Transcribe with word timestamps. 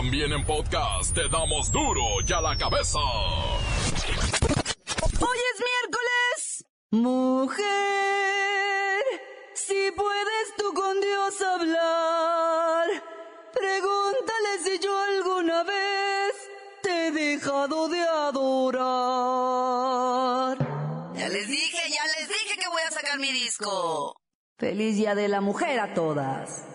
También 0.00 0.32
en 0.32 0.42
podcast 0.46 1.14
te 1.14 1.28
damos 1.28 1.70
duro 1.70 2.00
y 2.26 2.32
a 2.32 2.40
la 2.40 2.56
cabeza. 2.56 2.98
Hoy 5.20 5.38
es 5.52 5.60
miércoles. 5.70 6.64
Mujer, 6.90 7.60
si 9.52 9.90
puedes 9.94 10.56
tú 10.56 10.72
con 10.72 10.98
Dios 11.02 11.42
hablar, 11.42 12.88
pregúntale 13.52 14.58
si 14.64 14.78
yo 14.82 14.98
alguna 14.98 15.64
vez 15.64 16.34
te 16.82 17.08
he 17.08 17.10
dejado 17.10 17.90
de 17.90 18.00
adorar. 18.00 18.86
Ya 21.14 21.28
les 21.28 21.46
dije, 21.46 21.90
ya 21.90 22.06
les 22.18 22.26
dije 22.26 22.58
que 22.58 22.68
voy 22.70 22.80
a 22.88 22.90
sacar 22.90 23.18
mi 23.18 23.30
disco. 23.32 24.16
Feliz 24.56 24.96
Día 24.96 25.14
de 25.14 25.28
la 25.28 25.42
Mujer 25.42 25.78
a 25.78 25.92
todas. 25.92 26.69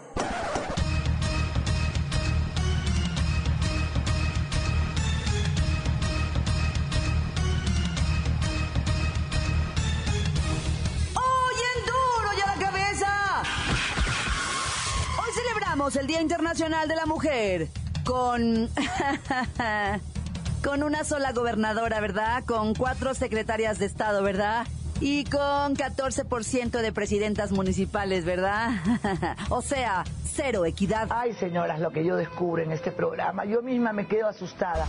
Celebramos 15.76 15.96
el 15.98 16.08
Día 16.08 16.22
Internacional 16.22 16.88
de 16.88 16.96
la 16.96 17.06
Mujer 17.06 17.68
con 18.06 18.70
con 20.64 20.84
una 20.84 21.04
sola 21.04 21.34
gobernadora, 21.34 22.00
¿verdad? 22.00 22.46
Con 22.46 22.74
cuatro 22.76 23.14
secretarias 23.14 23.78
de 23.78 23.86
Estado, 23.86 24.24
¿verdad? 24.24 24.66
Y 25.02 25.26
con 25.26 25.76
14% 25.76 26.82
de 26.82 26.92
presidentas 26.94 27.52
municipales, 27.52 28.24
¿verdad? 28.24 28.70
o 29.50 29.62
sea, 29.62 30.06
cero 30.34 30.66
equidad. 30.66 31.10
Ay, 31.10 31.34
señoras, 31.34 31.82
lo 31.82 31.92
que 31.92 32.06
yo 32.06 32.16
descubro 32.16 32.64
en 32.64 32.72
este 32.72 32.92
programa. 32.92 33.44
Yo 33.44 33.62
misma 33.62 33.92
me 33.92 34.08
quedo 34.08 34.30
asustada. 34.30 34.88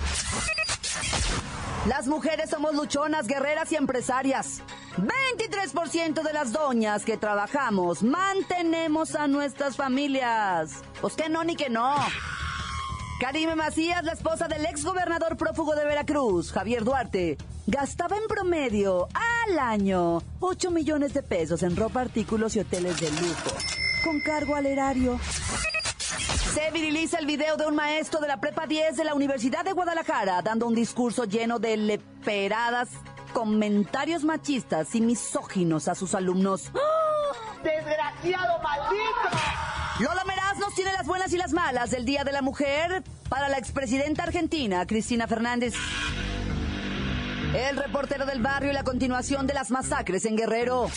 Las 1.89 2.07
mujeres 2.07 2.51
somos 2.51 2.77
luchonas, 2.77 3.27
guerreras 3.27 3.73
y 3.73 3.77
empresarias. 3.77 4.63
23% 5.37 6.23
de 6.23 6.33
las 6.33 6.53
doñas 6.53 7.05
que 7.05 7.17
trabajamos 7.17 8.03
mantenemos 8.03 9.15
a 9.15 9.27
nuestras 9.27 9.77
familias. 9.77 10.83
Pues 11.01 11.15
que 11.15 11.29
no, 11.29 11.45
ni 11.45 11.57
que 11.57 11.69
no. 11.69 11.95
Karime 13.21 13.55
Macías, 13.57 14.05
la 14.05 14.13
esposa 14.13 14.49
del 14.49 14.65
ex 14.67 14.85
gobernador 14.85 15.37
prófugo 15.37 15.75
de 15.75 15.85
Veracruz, 15.85 16.53
Javier 16.53 16.85
Duarte, 16.85 17.39
gastaba 17.67 18.17
en 18.17 18.27
promedio 18.29 19.09
al 19.47 19.59
año 19.59 20.23
8 20.41 20.71
millones 20.71 21.15
de 21.15 21.23
pesos 21.23 21.63
en 21.63 21.77
ropa, 21.77 22.03
artículos 22.03 22.57
y 22.57 22.61
hoteles 22.61 23.01
de 23.01 23.11
lujo, 23.11 23.51
con 24.05 24.21
cargo 24.21 24.55
al 24.55 24.67
erario. 24.67 25.19
Se 26.55 26.71
viriliza 26.71 27.19
el 27.19 27.27
video 27.27 27.57
de 27.57 27.67
un 27.67 27.75
maestro 27.75 28.21
de 28.21 28.29
la 28.29 28.41
Prepa 28.41 28.67
10 28.67 28.97
de 28.97 29.05
la 29.05 29.15
Universidad 29.15 29.65
de 29.65 29.73
Guadalajara 29.73 30.43
dando 30.43 30.67
un 30.67 30.75
discurso 30.75 31.25
lleno 31.25 31.59
de 31.59 31.77
leperadas 31.77 32.89
comentarios 33.37 34.25
machistas 34.25 34.95
y 34.95 35.03
misóginos 35.03 35.89
a 35.89 35.95
sus 35.95 36.15
alumnos. 36.15 36.71
¡Desgraciado 37.63 38.63
maldito! 38.63 39.37
Lola 40.01 40.25
Meraz 40.25 40.57
nos 40.59 40.75
tiene 40.75 40.91
las 40.95 41.07
buenas 41.07 41.31
y 41.35 41.37
las 41.37 41.53
malas 41.53 41.91
del 41.91 42.07
Día 42.07 42.25
de 42.25 42.33
la 42.33 42.41
Mujer 42.41 43.05
para 43.29 43.51
la 43.51 43.59
expresidenta 43.59 44.23
argentina, 44.23 44.87
Cristina 44.87 45.27
Fernández. 45.27 45.75
El 47.55 47.77
reportero 47.77 48.25
del 48.25 48.41
barrio 48.41 48.71
y 48.71 48.75
la 48.75 48.85
continuación 48.85 49.47
de 49.47 49.53
las 49.53 49.71
masacres 49.71 50.25
en 50.25 50.35
Guerrero. 50.35 50.89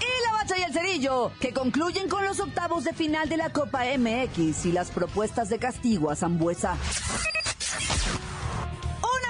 Y 0.00 0.26
la 0.26 0.32
bacha 0.32 0.58
y 0.58 0.62
el 0.62 0.72
cerillo, 0.72 1.30
que 1.38 1.52
concluyen 1.52 2.08
con 2.08 2.24
los 2.24 2.40
octavos 2.40 2.82
de 2.82 2.92
final 2.92 3.28
de 3.28 3.36
la 3.36 3.50
Copa 3.50 3.84
MX 3.96 4.66
y 4.66 4.72
las 4.72 4.90
propuestas 4.90 5.48
de 5.48 5.60
castigo 5.60 6.10
a 6.10 6.16
Zambuesa. 6.16 6.76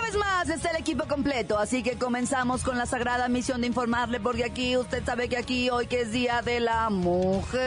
Vez 0.09 0.17
más 0.17 0.49
está 0.49 0.71
el 0.71 0.77
equipo 0.77 1.07
completo, 1.07 1.59
así 1.59 1.83
que 1.83 1.99
comenzamos 1.99 2.63
con 2.63 2.79
la 2.79 2.87
sagrada 2.87 3.29
misión 3.29 3.61
de 3.61 3.67
informarle, 3.67 4.21
porque 4.21 4.43
aquí 4.43 4.75
usted 4.75 5.05
sabe 5.05 5.29
que 5.29 5.37
aquí 5.37 5.69
hoy 5.69 5.87
que 5.87 6.01
es 6.01 6.13
Día 6.13 6.41
de 6.41 6.61
la 6.61 6.89
Mujer. 6.89 7.59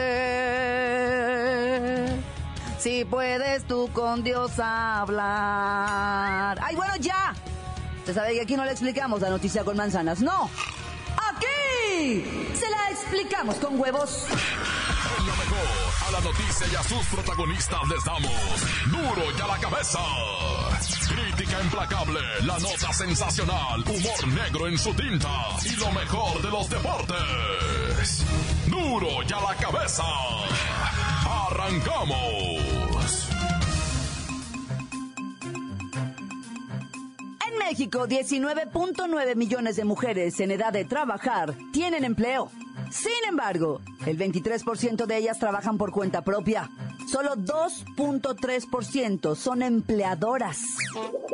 Si 2.80 3.04
puedes 3.04 3.62
tú 3.68 3.88
con 3.92 4.24
Dios 4.24 4.58
hablar. 4.58 5.22
¡Ay, 6.60 6.74
bueno, 6.74 6.96
ya! 6.96 7.32
Usted 7.98 8.12
sabe 8.12 8.34
que 8.34 8.40
aquí 8.40 8.56
no 8.56 8.64
le 8.64 8.72
explicamos 8.72 9.20
la 9.20 9.30
noticia 9.30 9.62
con 9.62 9.76
manzanas, 9.76 10.20
no. 10.20 10.50
Aquí 11.16 12.24
se 12.54 12.68
la 12.68 12.90
explicamos 12.90 13.54
con 13.58 13.78
huevos. 13.78 14.26
Noticia 16.22 16.66
y 16.72 16.76
a 16.76 16.82
sus 16.82 17.04
protagonistas 17.06 17.80
les 17.88 18.04
damos 18.04 18.32
duro 18.90 19.22
y 19.36 19.40
a 19.40 19.46
la 19.46 19.58
cabeza. 19.58 19.98
Crítica 21.08 21.62
implacable, 21.62 22.20
la 22.42 22.58
nota 22.58 22.92
sensacional, 22.92 23.80
humor 23.80 24.28
negro 24.28 24.68
en 24.68 24.78
su 24.78 24.94
tinta 24.94 25.28
y 25.64 25.76
lo 25.76 25.90
mejor 25.92 26.40
de 26.42 26.50
los 26.50 26.70
deportes. 26.70 28.24
Duro 28.68 29.08
y 29.28 29.32
a 29.32 29.40
la 29.40 29.54
cabeza. 29.56 30.04
Arrancamos. 31.48 33.28
En 37.48 37.58
México, 37.58 38.06
19.9 38.06 39.36
millones 39.36 39.76
de 39.76 39.84
mujeres 39.84 40.38
en 40.40 40.52
edad 40.52 40.72
de 40.72 40.84
trabajar 40.84 41.54
tienen 41.72 42.04
empleo. 42.04 42.50
Sin 42.92 43.26
embargo, 43.26 43.80
el 44.04 44.18
23% 44.18 45.06
de 45.06 45.16
ellas 45.16 45.38
trabajan 45.38 45.78
por 45.78 45.92
cuenta 45.92 46.22
propia. 46.22 46.70
Solo 47.10 47.36
2.3% 47.36 49.34
son 49.34 49.62
empleadoras. 49.62 50.58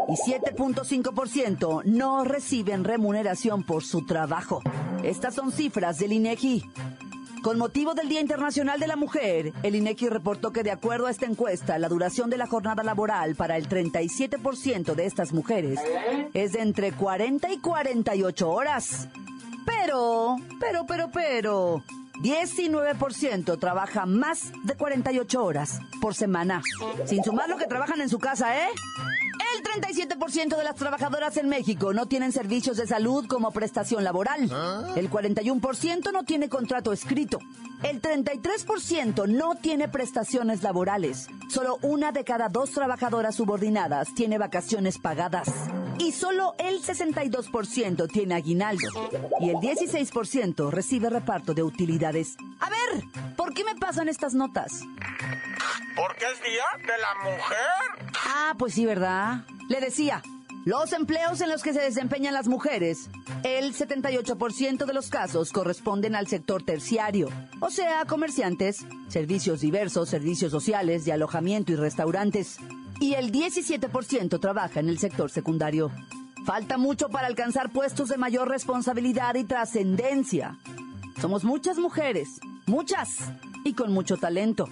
Y 0.08 0.30
7.5% 0.30 1.82
no 1.84 2.24
reciben 2.24 2.84
remuneración 2.84 3.64
por 3.64 3.82
su 3.82 4.06
trabajo. 4.06 4.62
Estas 5.02 5.34
son 5.34 5.50
cifras 5.50 5.98
del 5.98 6.12
INEGI. 6.12 6.64
Con 7.42 7.58
motivo 7.58 7.94
del 7.94 8.08
Día 8.08 8.20
Internacional 8.20 8.78
de 8.78 8.86
la 8.86 8.96
Mujer, 8.96 9.52
el 9.64 9.74
INEGI 9.74 10.10
reportó 10.10 10.52
que 10.52 10.62
de 10.62 10.70
acuerdo 10.70 11.06
a 11.06 11.10
esta 11.10 11.26
encuesta, 11.26 11.78
la 11.78 11.88
duración 11.88 12.30
de 12.30 12.38
la 12.38 12.46
jornada 12.46 12.84
laboral 12.84 13.34
para 13.34 13.56
el 13.56 13.68
37% 13.68 14.94
de 14.94 15.06
estas 15.06 15.32
mujeres 15.32 15.80
es 16.34 16.52
de 16.52 16.60
entre 16.60 16.92
40 16.92 17.52
y 17.52 17.58
48 17.58 18.48
horas. 18.48 19.08
Pero, 19.88 20.36
pero, 20.60 20.86
pero, 20.86 21.10
pero, 21.10 21.82
19% 22.22 23.58
trabaja 23.58 24.04
más 24.04 24.52
de 24.64 24.74
48 24.74 25.42
horas 25.42 25.80
por 26.02 26.14
semana, 26.14 26.60
sin 27.06 27.24
sumar 27.24 27.48
lo 27.48 27.56
que 27.56 27.64
trabajan 27.64 28.02
en 28.02 28.10
su 28.10 28.18
casa, 28.18 28.54
¿eh? 28.54 28.68
El 29.54 29.62
37% 29.62 30.56
de 30.56 30.64
las 30.64 30.74
trabajadoras 30.74 31.36
en 31.36 31.48
México 31.48 31.92
no 31.92 32.06
tienen 32.06 32.32
servicios 32.32 32.76
de 32.76 32.86
salud 32.86 33.26
como 33.26 33.50
prestación 33.50 34.04
laboral. 34.04 34.42
El 34.96 35.10
41% 35.10 36.12
no 36.12 36.24
tiene 36.24 36.48
contrato 36.48 36.92
escrito. 36.92 37.38
El 37.82 38.02
33% 38.02 39.28
no 39.28 39.54
tiene 39.54 39.88
prestaciones 39.88 40.62
laborales. 40.62 41.28
Solo 41.48 41.78
una 41.82 42.12
de 42.12 42.24
cada 42.24 42.48
dos 42.48 42.72
trabajadoras 42.72 43.36
subordinadas 43.36 44.08
tiene 44.14 44.36
vacaciones 44.38 44.98
pagadas. 44.98 45.48
Y 45.98 46.12
solo 46.12 46.54
el 46.58 46.82
62% 46.82 48.10
tiene 48.10 48.34
aguinaldo. 48.34 49.10
Y 49.40 49.50
el 49.50 49.56
16% 49.56 50.70
recibe 50.70 51.10
reparto 51.10 51.54
de 51.54 51.62
utilidades. 51.62 52.36
A 52.60 52.68
ver, 52.68 53.34
¿por 53.36 53.54
qué 53.54 53.64
me 53.64 53.74
pasan 53.76 54.08
estas 54.08 54.34
notas? 54.34 54.82
Porque 55.96 56.24
es 56.26 56.40
Día 56.42 56.64
de 56.80 56.98
la 56.98 57.30
Mujer. 57.30 58.07
Ah, 58.40 58.54
pues 58.56 58.74
sí, 58.74 58.86
¿verdad? 58.86 59.44
Le 59.68 59.80
decía, 59.80 60.22
los 60.64 60.92
empleos 60.92 61.40
en 61.40 61.50
los 61.50 61.64
que 61.64 61.72
se 61.72 61.80
desempeñan 61.80 62.32
las 62.32 62.46
mujeres, 62.46 63.10
el 63.42 63.74
78% 63.74 64.86
de 64.86 64.94
los 64.94 65.10
casos 65.10 65.50
corresponden 65.50 66.14
al 66.14 66.28
sector 66.28 66.62
terciario, 66.62 67.28
o 67.58 67.68
sea, 67.68 68.04
comerciantes, 68.04 68.86
servicios 69.08 69.60
diversos, 69.60 70.08
servicios 70.08 70.52
sociales, 70.52 71.04
de 71.04 71.12
alojamiento 71.12 71.72
y 71.72 71.76
restaurantes, 71.76 72.58
y 73.00 73.14
el 73.14 73.32
17% 73.32 74.40
trabaja 74.40 74.78
en 74.78 74.88
el 74.88 75.00
sector 75.00 75.32
secundario. 75.32 75.90
Falta 76.46 76.78
mucho 76.78 77.08
para 77.08 77.26
alcanzar 77.26 77.72
puestos 77.72 78.08
de 78.08 78.18
mayor 78.18 78.48
responsabilidad 78.48 79.34
y 79.34 79.42
trascendencia. 79.42 80.56
Somos 81.20 81.42
muchas 81.42 81.76
mujeres, 81.78 82.38
muchas, 82.66 83.18
y 83.64 83.74
con 83.74 83.92
mucho 83.92 84.16
talento. 84.16 84.66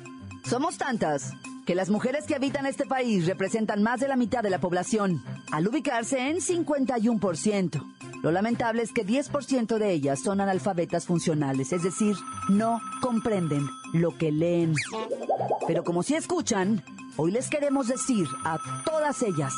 Somos 0.44 0.79
tantas 0.79 1.32
que 1.66 1.74
las 1.74 1.90
mujeres 1.90 2.26
que 2.26 2.36
habitan 2.36 2.64
este 2.64 2.86
país 2.86 3.26
representan 3.26 3.82
más 3.82 3.98
de 3.98 4.06
la 4.06 4.16
mitad 4.16 4.42
de 4.42 4.50
la 4.50 4.60
población, 4.60 5.22
al 5.50 5.66
ubicarse 5.66 6.30
en 6.30 6.36
51%. 6.36 7.82
Lo 8.22 8.30
lamentable 8.30 8.82
es 8.82 8.92
que 8.92 9.04
10% 9.04 9.76
de 9.76 9.90
ellas 9.90 10.22
son 10.22 10.40
analfabetas 10.40 11.06
funcionales, 11.06 11.72
es 11.72 11.82
decir, 11.82 12.14
no 12.48 12.80
comprenden 13.02 13.66
lo 13.92 14.16
que 14.16 14.30
leen. 14.30 14.74
Pero 15.66 15.82
como 15.82 16.04
si 16.04 16.14
escuchan, 16.14 16.84
hoy 17.16 17.32
les 17.32 17.50
queremos 17.50 17.88
decir 17.88 18.26
a 18.44 18.58
todas 18.84 19.20
ellas, 19.22 19.52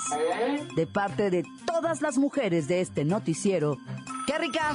de 0.75 0.87
parte 0.87 1.31
de 1.31 1.45
todas 1.67 2.01
las 2.01 2.17
mujeres 2.17 2.69
de 2.69 2.81
este 2.81 3.05
noticiero, 3.05 3.77
¡qué 4.27 4.39
rica! 4.39 4.75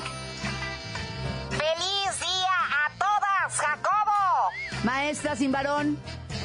¡Feliz 1.49 2.19
día 2.19 2.57
a 2.85 2.97
todas, 2.97 3.59
Jacobo! 3.59 4.83
Maestra 4.83 5.35
sin 5.35 5.51
varón, 5.51 5.97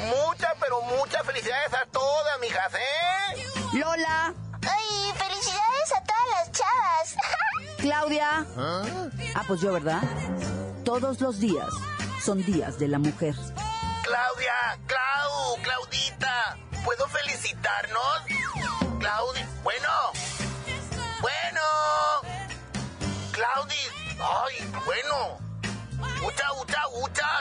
Muchas, 0.07 0.53
pero 0.59 0.81
muchas 0.81 1.23
felicidades 1.25 1.73
a 1.73 1.85
todas, 1.87 2.39
mijas, 2.39 2.73
¿eh? 2.73 3.45
Lola. 3.73 4.33
Ay, 4.67 5.13
felicidades 5.15 5.91
a 5.95 6.03
todas 6.03 6.27
las 6.35 6.51
chavas. 6.51 7.15
Claudia. 7.77 8.45
Ah, 9.35 9.43
pues 9.47 9.61
yo, 9.61 9.73
¿verdad? 9.73 10.01
Todos 10.83 11.19
los 11.21 11.39
días 11.39 11.69
son 12.23 12.43
días 12.43 12.79
de 12.79 12.87
la 12.87 12.99
mujer. 12.99 13.35
Claudia, 14.03 14.79
Clau, 14.87 15.57
Claudita, 15.61 16.57
¿puedo 16.83 17.07
felicitarnos? 17.07 18.21
Claudia, 18.99 19.47
bueno, 19.63 19.89
bueno, 21.21 21.61
Claudi, 23.31 23.75
ay, 24.19 24.71
bueno. 24.85 25.37
Ucha, 26.25 26.53
ucha, 26.61 26.87
ucha, 27.01 27.38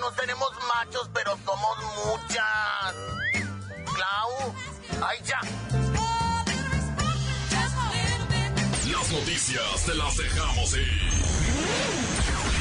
no 0.00 0.10
tenemos 0.12 0.50
machos, 0.74 1.08
pero 1.12 1.36
somos 1.44 1.76
muchas. 2.06 2.94
Clau, 3.84 4.54
ay, 5.02 5.18
ya. 5.24 5.40
Las 8.92 9.12
noticias 9.12 9.84
te 9.86 9.94
las 9.94 10.16
dejamos 10.16 10.76
ir. 10.76 11.10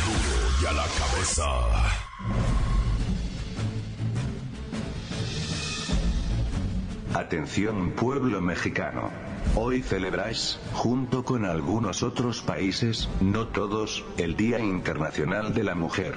Duro 0.05 0.49
y 0.61 0.65
a 0.65 0.71
la 0.73 0.85
cabeza. 0.99 2.03
Atención 7.13 7.91
pueblo 7.91 8.41
mexicano. 8.41 9.11
Hoy 9.55 9.83
celebráis, 9.83 10.57
junto 10.73 11.23
con 11.23 11.45
algunos 11.45 12.01
otros 12.01 12.41
países, 12.41 13.07
no 13.21 13.47
todos, 13.47 14.03
el 14.17 14.35
Día 14.35 14.59
Internacional 14.59 15.53
de 15.53 15.63
la 15.63 15.75
Mujer. 15.75 16.15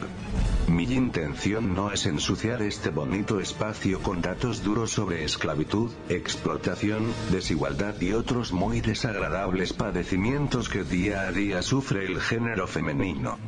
Mi 0.69 0.83
intención 0.83 1.75
no 1.75 1.93
es 1.93 2.07
ensuciar 2.07 2.61
este 2.61 2.91
bonito 2.91 3.39
espacio 3.39 4.01
con 4.01 4.21
datos 4.21 4.65
duros 4.65 4.91
sobre 4.91 5.25
esclavitud, 5.25 5.93
explotación, 6.09 7.13
desigualdad 7.31 8.01
y 8.01 8.13
otros 8.13 8.53
muy 8.53 8.81
desagradables 8.81 9.73
padecimientos 9.73 10.69
que 10.69 10.83
día 10.83 11.21
a 11.23 11.33
día 11.33 11.63
sufre 11.63 12.05
el 12.05 12.21
género 12.21 12.67
femenino. 12.67 13.39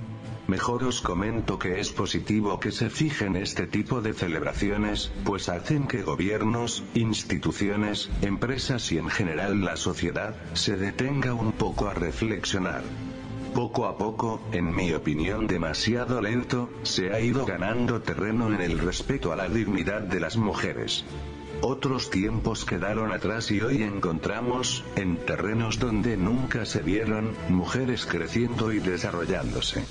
Mejor 0.46 0.84
os 0.84 1.00
comento 1.02 1.58
que 1.58 1.80
es 1.80 1.90
positivo 1.90 2.58
que 2.60 2.70
se 2.70 2.88
fijen 2.88 3.34
este 3.36 3.66
tipo 3.66 4.00
de 4.00 4.14
celebraciones, 4.14 5.10
pues 5.24 5.48
hacen 5.48 5.88
que 5.88 6.02
gobiernos, 6.02 6.84
instituciones, 6.94 8.08
empresas 8.22 8.90
y 8.92 8.98
en 8.98 9.10
general 9.10 9.64
la 9.64 9.76
sociedad, 9.76 10.34
se 10.54 10.76
detenga 10.76 11.34
un 11.34 11.52
poco 11.52 11.88
a 11.88 11.94
reflexionar. 11.94 12.84
Poco 13.58 13.86
a 13.86 13.98
poco, 13.98 14.40
en 14.52 14.72
mi 14.72 14.92
opinión 14.92 15.48
demasiado 15.48 16.20
lento, 16.20 16.70
se 16.84 17.12
ha 17.12 17.18
ido 17.18 17.44
ganando 17.44 18.00
terreno 18.00 18.46
en 18.54 18.60
el 18.60 18.78
respeto 18.78 19.32
a 19.32 19.36
la 19.36 19.48
dignidad 19.48 20.00
de 20.00 20.20
las 20.20 20.36
mujeres. 20.36 21.04
Otros 21.60 22.08
tiempos 22.08 22.64
quedaron 22.64 23.10
atrás 23.10 23.50
y 23.50 23.60
hoy 23.60 23.82
encontramos, 23.82 24.84
en 24.94 25.16
terrenos 25.16 25.80
donde 25.80 26.16
nunca 26.16 26.66
se 26.66 26.82
vieron, 26.82 27.34
mujeres 27.48 28.06
creciendo 28.06 28.72
y 28.72 28.78
desarrollándose. 28.78 29.84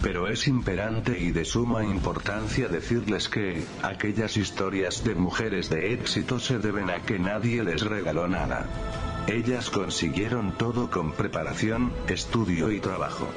Pero 0.00 0.28
es 0.28 0.46
imperante 0.46 1.18
y 1.18 1.32
de 1.32 1.44
suma 1.44 1.82
importancia 1.82 2.68
decirles 2.68 3.28
que, 3.28 3.64
aquellas 3.82 4.36
historias 4.36 5.02
de 5.02 5.16
mujeres 5.16 5.68
de 5.68 5.94
éxito 5.94 6.38
se 6.38 6.60
deben 6.60 6.90
a 6.90 7.02
que 7.02 7.18
nadie 7.18 7.64
les 7.64 7.82
regaló 7.82 8.28
nada. 8.28 9.09
Ellas 9.30 9.70
consiguieron 9.70 10.58
todo 10.58 10.90
con 10.90 11.12
preparación, 11.12 11.92
estudio 12.08 12.72
y 12.72 12.80
trabajo. 12.80 13.28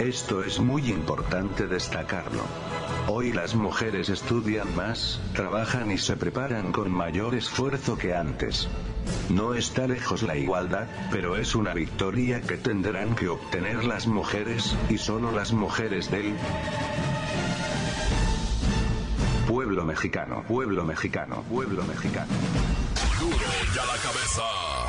Esto 0.00 0.42
es 0.42 0.58
muy 0.58 0.90
importante 0.90 1.68
destacarlo. 1.68 2.42
Hoy 3.06 3.32
las 3.32 3.54
mujeres 3.54 4.08
estudian 4.08 4.74
más, 4.74 5.20
trabajan 5.34 5.92
y 5.92 5.98
se 5.98 6.16
preparan 6.16 6.72
con 6.72 6.90
mayor 6.90 7.36
esfuerzo 7.36 7.96
que 7.96 8.16
antes. 8.16 8.66
No 9.28 9.54
está 9.54 9.86
lejos 9.86 10.24
la 10.24 10.34
igualdad, 10.34 10.88
pero 11.12 11.36
es 11.36 11.54
una 11.54 11.72
victoria 11.72 12.40
que 12.40 12.56
tendrán 12.56 13.14
que 13.14 13.28
obtener 13.28 13.84
las 13.84 14.08
mujeres, 14.08 14.76
y 14.88 14.98
solo 14.98 15.30
las 15.30 15.52
mujeres 15.52 16.10
del 16.10 16.34
pueblo 19.46 19.84
mexicano, 19.84 20.42
pueblo 20.48 20.84
mexicano, 20.84 21.44
pueblo 21.48 21.84
mexicano. 21.84 22.32
Duro 23.20 23.36
y 23.36 23.78
a 23.78 23.86
la 23.86 24.02
cabeza. 24.02 24.87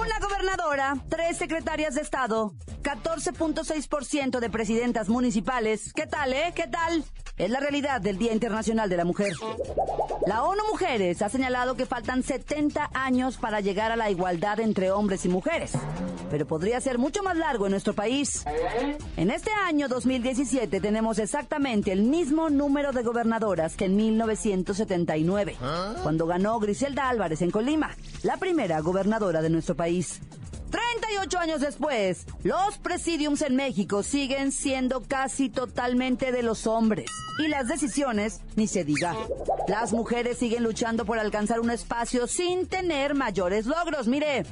Una 0.00 0.18
gobernadora, 0.18 0.96
tres 1.10 1.36
secretarias 1.36 1.94
de 1.94 2.00
Estado, 2.00 2.54
14.6% 2.82 4.40
de 4.40 4.48
presidentas 4.48 5.10
municipales. 5.10 5.92
¿Qué 5.92 6.06
tal, 6.06 6.32
eh? 6.32 6.52
¿Qué 6.54 6.66
tal? 6.68 7.04
Es 7.40 7.48
la 7.48 7.58
realidad 7.58 8.02
del 8.02 8.18
Día 8.18 8.34
Internacional 8.34 8.90
de 8.90 8.98
la 8.98 9.06
Mujer. 9.06 9.32
La 10.26 10.42
ONU 10.42 10.60
Mujeres 10.70 11.22
ha 11.22 11.30
señalado 11.30 11.74
que 11.74 11.86
faltan 11.86 12.22
70 12.22 12.90
años 12.92 13.38
para 13.38 13.60
llegar 13.60 13.90
a 13.90 13.96
la 13.96 14.10
igualdad 14.10 14.60
entre 14.60 14.90
hombres 14.90 15.24
y 15.24 15.30
mujeres, 15.30 15.72
pero 16.30 16.46
podría 16.46 16.78
ser 16.82 16.98
mucho 16.98 17.22
más 17.22 17.38
largo 17.38 17.64
en 17.64 17.70
nuestro 17.70 17.94
país. 17.94 18.44
En 19.16 19.30
este 19.30 19.50
año 19.66 19.88
2017 19.88 20.82
tenemos 20.82 21.18
exactamente 21.18 21.92
el 21.92 22.02
mismo 22.02 22.50
número 22.50 22.92
de 22.92 23.02
gobernadoras 23.02 23.74
que 23.74 23.86
en 23.86 23.96
1979, 23.96 25.56
cuando 26.02 26.26
ganó 26.26 26.60
Griselda 26.60 27.08
Álvarez 27.08 27.40
en 27.40 27.50
Colima, 27.50 27.96
la 28.22 28.36
primera 28.36 28.80
gobernadora 28.80 29.40
de 29.40 29.48
nuestro 29.48 29.74
país. 29.74 30.20
38 30.70 31.38
años 31.38 31.60
después, 31.60 32.26
los 32.42 32.78
presidiums 32.78 33.42
en 33.42 33.56
México 33.56 34.02
siguen 34.02 34.52
siendo 34.52 35.02
casi 35.02 35.48
totalmente 35.48 36.32
de 36.32 36.42
los 36.42 36.66
hombres. 36.66 37.10
Y 37.38 37.48
las 37.48 37.68
decisiones, 37.68 38.40
ni 38.56 38.66
se 38.66 38.84
diga. 38.84 39.14
Las 39.68 39.92
mujeres 39.92 40.38
siguen 40.38 40.62
luchando 40.62 41.04
por 41.04 41.18
alcanzar 41.18 41.60
un 41.60 41.70
espacio 41.70 42.26
sin 42.26 42.66
tener 42.66 43.14
mayores 43.14 43.66
logros. 43.66 44.06
Mire, 44.08 44.44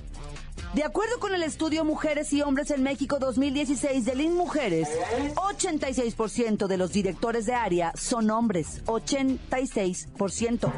de 0.75 0.85
acuerdo 0.85 1.19
con 1.19 1.35
el 1.35 1.43
estudio 1.43 1.85
Mujeres 1.85 2.33
y 2.33 2.43
Hombres 2.43 2.71
en 2.71 2.83
México 2.83 3.19
2016 3.19 4.05
de 4.05 4.15
Lin 4.15 4.35
Mujeres, 4.35 4.89
86% 5.35 6.67
de 6.67 6.77
los 6.77 6.93
directores 6.93 7.47
de 7.47 7.55
área 7.55 7.93
son 7.97 8.31
hombres, 8.31 8.83
86%. 8.85 10.73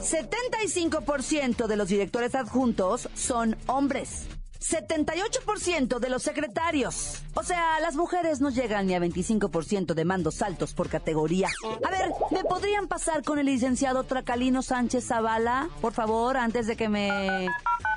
75% 0.00 1.66
de 1.66 1.76
los 1.76 1.88
directores 1.88 2.34
adjuntos 2.34 3.08
son 3.14 3.56
hombres. 3.66 4.28
78% 4.62 5.98
de 5.98 6.08
los 6.08 6.22
secretarios. 6.22 7.22
O 7.34 7.42
sea, 7.42 7.80
las 7.80 7.96
mujeres 7.96 8.40
no 8.40 8.50
llegan 8.50 8.86
ni 8.86 8.94
a 8.94 9.00
25% 9.00 9.94
de 9.94 10.04
mandos 10.04 10.42
altos 10.42 10.72
por 10.72 10.88
categoría. 10.88 11.48
A 11.84 11.90
ver, 11.90 12.12
¿me 12.30 12.44
podrían 12.44 12.88
pasar 12.88 13.22
con 13.24 13.38
el 13.38 13.46
licenciado 13.46 14.04
Tracalino 14.04 14.62
Sánchez 14.62 15.06
Zavala, 15.06 15.68
por 15.80 15.92
favor, 15.92 16.36
antes 16.36 16.66
de 16.66 16.76
que 16.76 16.88
me 16.88 17.48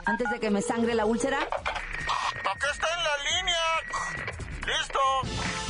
antes 0.06 0.30
de 0.30 0.40
que 0.40 0.50
me 0.50 0.62
sangre 0.62 0.96
la 0.96 1.06
úlcera? 1.06 1.40
Acá 1.40 2.68
está 2.72 2.88
en 2.94 3.04
la 3.04 3.18
línea. 3.40 3.66
Listo. 4.66 5.65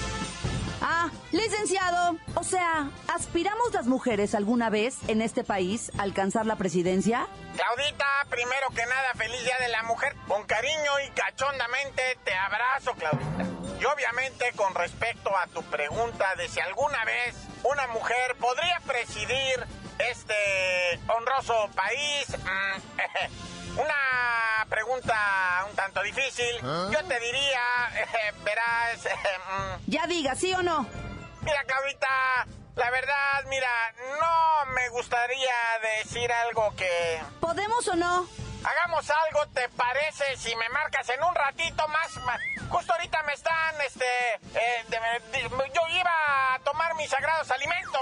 Ah, 1.36 1.38
licenciado, 1.38 2.18
o 2.36 2.44
sea, 2.44 2.90
¿aspiramos 3.14 3.74
las 3.74 3.88
mujeres 3.88 4.36
alguna 4.36 4.70
vez 4.70 4.98
en 5.08 5.22
este 5.22 5.44
país 5.44 5.92
a 5.98 6.04
alcanzar 6.04 6.46
la 6.46 6.56
presidencia? 6.56 7.28
Claudita, 7.56 8.06
primero 8.30 8.70
que 8.70 8.86
nada, 8.86 9.14
feliz 9.16 9.44
día 9.44 9.58
de 9.60 9.70
la 9.70 9.84
mujer. 9.84 10.16
Con 10.28 10.44
cariño 10.46 10.92
y 11.06 11.10
cachondamente 11.12 12.02
te 12.24 12.34
abrazo, 12.34 12.94
Claudita. 12.94 13.46
Y 13.80 13.86
obviamente 13.86 14.52
con 14.56 14.74
respecto 14.76 15.36
a 15.38 15.48
tu 15.48 15.62
pregunta 15.64 16.36
de 16.36 16.48
si 16.48 16.60
alguna 16.62 17.04
vez 17.06 17.36
una 17.64 17.88
mujer 17.88 18.36
podría 18.40 18.80
presidir 18.86 19.66
este 20.00 21.00
honroso 21.08 21.70
país, 21.76 22.28
mm, 22.30 23.80
una 23.80 24.66
pregunta 24.70 25.66
un 25.70 25.76
tanto 25.76 26.02
difícil. 26.02 26.56
Yo 26.62 27.04
te 27.06 27.20
diría, 27.20 27.62
verás, 28.46 29.04
mm, 29.06 29.92
Ya 29.92 30.08
diga, 30.08 30.36
¿sí 30.36 30.54
o 30.54 30.62
no? 30.62 31.05
Mira, 31.46 31.64
Claudita, 31.66 32.46
la 32.76 32.90
verdad, 32.92 33.44
mira, 33.48 33.70
no 34.20 34.66
me 34.74 34.90
gustaría 34.90 35.54
decir 36.00 36.32
algo 36.32 36.76
que... 36.76 37.22
¿Podemos 37.40 37.88
o 37.88 37.96
no? 37.96 38.28
Hagamos 38.64 39.08
algo, 39.12 39.46
¿te 39.54 39.70
parece? 39.70 40.36
Si 40.38 40.56
me 40.56 40.68
marcas 40.70 41.08
en 41.10 41.24
un 41.24 41.36
ratito 41.36 41.88
más... 41.88 42.12
Justo 42.70 42.94
ahorita 42.94 43.22
me 43.24 43.34
están, 43.34 43.80
este... 43.86 44.06
eh, 44.56 44.86
de- 44.88 45.40
de- 45.40 45.72
yo 45.74 45.82
iba 45.92 46.56
a 46.56 46.60
tomar 46.64 46.96
mis 46.96 47.10
sagrados 47.10 47.50
alimentos 47.52 48.02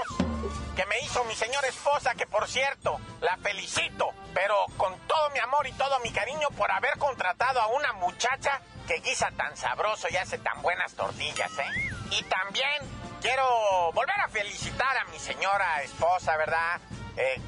que 0.74 0.86
me 0.86 0.98
hizo 1.00 1.22
mi 1.24 1.36
señora 1.36 1.68
esposa, 1.68 2.14
que 2.14 2.26
por 2.26 2.48
cierto, 2.48 2.98
la 3.20 3.36
felicito, 3.36 4.10
pero 4.32 4.56
con 4.76 4.98
todo 5.06 5.30
mi 5.30 5.38
amor 5.38 5.66
y 5.68 5.72
todo 5.72 6.00
mi 6.00 6.10
cariño 6.12 6.48
por 6.56 6.68
haber 6.72 6.98
contratado 6.98 7.60
a 7.60 7.68
una 7.68 7.92
muchacha 7.92 8.60
que 8.88 8.94
guisa 9.00 9.30
tan 9.36 9.56
sabroso 9.56 10.08
y 10.10 10.16
hace 10.16 10.38
tan 10.38 10.60
buenas 10.62 10.94
tortillas, 10.94 11.50
¿eh? 11.58 11.90
Y 12.10 12.22
también 12.24 13.03
quiero 13.24 13.90
volver 13.92 14.20
a 14.20 14.28
felicitar 14.28 14.98
a 14.98 15.04
mi 15.06 15.18
señora 15.18 15.82
esposa, 15.82 16.36
¿verdad? 16.36 16.78
Eh, 17.16 17.40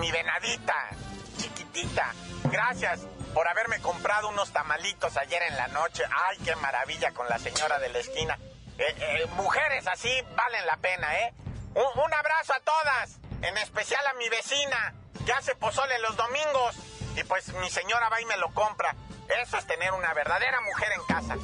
mi 0.00 0.10
venadita, 0.10 0.88
chiquitita. 1.36 2.14
Gracias 2.44 3.00
por 3.34 3.46
haberme 3.46 3.78
comprado 3.82 4.30
unos 4.30 4.54
tamalitos 4.54 5.18
ayer 5.18 5.42
en 5.42 5.56
la 5.58 5.68
noche. 5.68 6.02
Ay, 6.10 6.38
qué 6.38 6.56
maravilla 6.56 7.12
con 7.12 7.28
la 7.28 7.38
señora 7.38 7.78
de 7.78 7.90
la 7.90 7.98
esquina. 7.98 8.38
Eh, 8.78 8.96
eh, 8.98 9.26
mujeres 9.36 9.86
así 9.86 10.10
valen 10.34 10.64
la 10.64 10.78
pena, 10.78 11.14
¿eh? 11.18 11.34
Un, 11.74 12.14
abrazo 12.14 12.54
a 12.54 12.60
todas, 12.60 13.18
en 13.42 13.58
especial 13.58 14.00
a 14.06 14.14
mi 14.14 14.30
vecina, 14.30 14.94
que 15.26 15.32
hace 15.32 15.54
pozole 15.56 15.98
los 15.98 16.16
domingos. 16.16 16.74
Y 17.16 17.24
pues 17.24 17.52
mi 17.54 17.68
señora 17.68 18.08
va 18.08 18.18
y 18.22 18.24
me 18.24 18.38
lo 18.38 18.48
compra. 18.54 18.96
Eso 19.42 19.58
es 19.58 19.66
tener 19.66 19.92
una 19.92 20.14
verdadera 20.14 20.58
mujer 20.62 20.92
en 20.92 21.04
casa. 21.04 21.36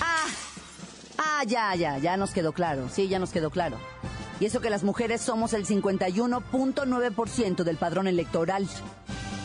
Ah, 0.00 0.26
ah, 1.20 1.44
ya, 1.46 1.74
ya, 1.74 1.98
ya 1.98 2.16
nos 2.16 2.30
quedó 2.30 2.52
claro. 2.52 2.88
Sí, 2.88 3.08
ya 3.08 3.18
nos 3.18 3.30
quedó 3.30 3.50
claro. 3.50 3.76
Y 4.40 4.46
eso 4.46 4.60
que 4.60 4.70
las 4.70 4.84
mujeres 4.84 5.20
somos 5.20 5.52
el 5.52 5.66
51.9% 5.66 7.62
del 7.62 7.76
padrón 7.76 8.08
electoral. 8.08 8.66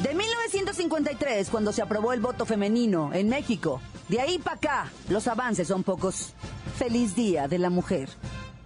De 0.01 0.13
1953, 0.13 1.49
cuando 1.49 1.71
se 1.71 1.81
aprobó 1.81 2.13
el 2.13 2.21
voto 2.21 2.45
femenino 2.45 3.13
en 3.13 3.29
México. 3.29 3.81
De 4.07 4.21
ahí 4.21 4.39
para 4.39 4.55
acá, 4.57 4.91
los 5.09 5.27
avances 5.27 5.67
son 5.67 5.83
pocos. 5.83 6.33
Feliz 6.77 7.15
Día 7.15 7.47
de 7.47 7.57
la 7.57 7.69
Mujer 7.69 8.09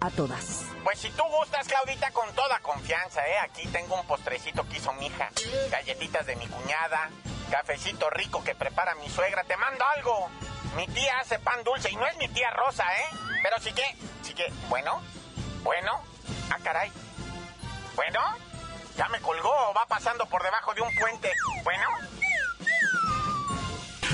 a 0.00 0.10
todas. 0.10 0.64
Pues 0.84 0.98
si 0.98 1.08
tú 1.10 1.22
gustas, 1.38 1.66
Claudita, 1.68 2.10
con 2.10 2.28
toda 2.34 2.58
confianza, 2.60 3.20
¿eh? 3.26 3.38
Aquí 3.44 3.66
tengo 3.68 4.00
un 4.00 4.06
postrecito 4.06 4.66
que 4.68 4.78
hizo 4.78 4.92
mi 4.94 5.06
hija. 5.06 5.30
Galletitas 5.70 6.26
de 6.26 6.36
mi 6.36 6.46
cuñada, 6.46 7.10
cafecito 7.50 8.08
rico 8.10 8.42
que 8.42 8.54
prepara 8.54 8.94
mi 8.94 9.08
suegra. 9.08 9.44
Te 9.44 9.56
mando 9.56 9.84
algo. 9.96 10.30
Mi 10.76 10.86
tía 10.86 11.18
hace 11.18 11.38
pan 11.38 11.62
dulce 11.64 11.90
y 11.90 11.96
no 11.96 12.06
es 12.06 12.16
mi 12.16 12.28
tía 12.28 12.50
Rosa, 12.50 12.84
¿eh? 12.96 13.16
Pero 13.42 13.58
sí 13.58 13.72
que, 13.72 13.84
sí 14.22 14.34
que, 14.34 14.52
bueno, 14.68 15.02
bueno, 15.62 16.00
ah, 16.50 16.58
caray. 16.62 16.92
Bueno, 17.96 18.20
ya 18.96 19.08
me 19.08 19.20
colgó 19.20 19.74
va 19.76 19.84
pasando 19.86 20.26
por 20.26 20.42
debajo 20.42 20.72
de 20.74 20.82
un 20.82 20.94
puente. 20.94 21.32
Bueno. 21.64 22.09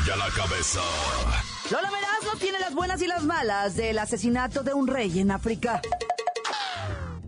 Duro 0.00 0.06
y 0.06 0.10
a 0.10 0.16
la 0.16 0.30
cabeza. 0.30 0.80
Lola 1.70 1.90
Meraz 1.90 2.22
nos 2.24 2.38
tiene 2.38 2.58
las 2.58 2.74
buenas 2.74 3.00
y 3.02 3.06
las 3.06 3.22
malas 3.24 3.76
del 3.76 3.98
asesinato 3.98 4.62
de 4.62 4.72
un 4.74 4.86
rey 4.86 5.18
en 5.18 5.30
África. 5.30 5.80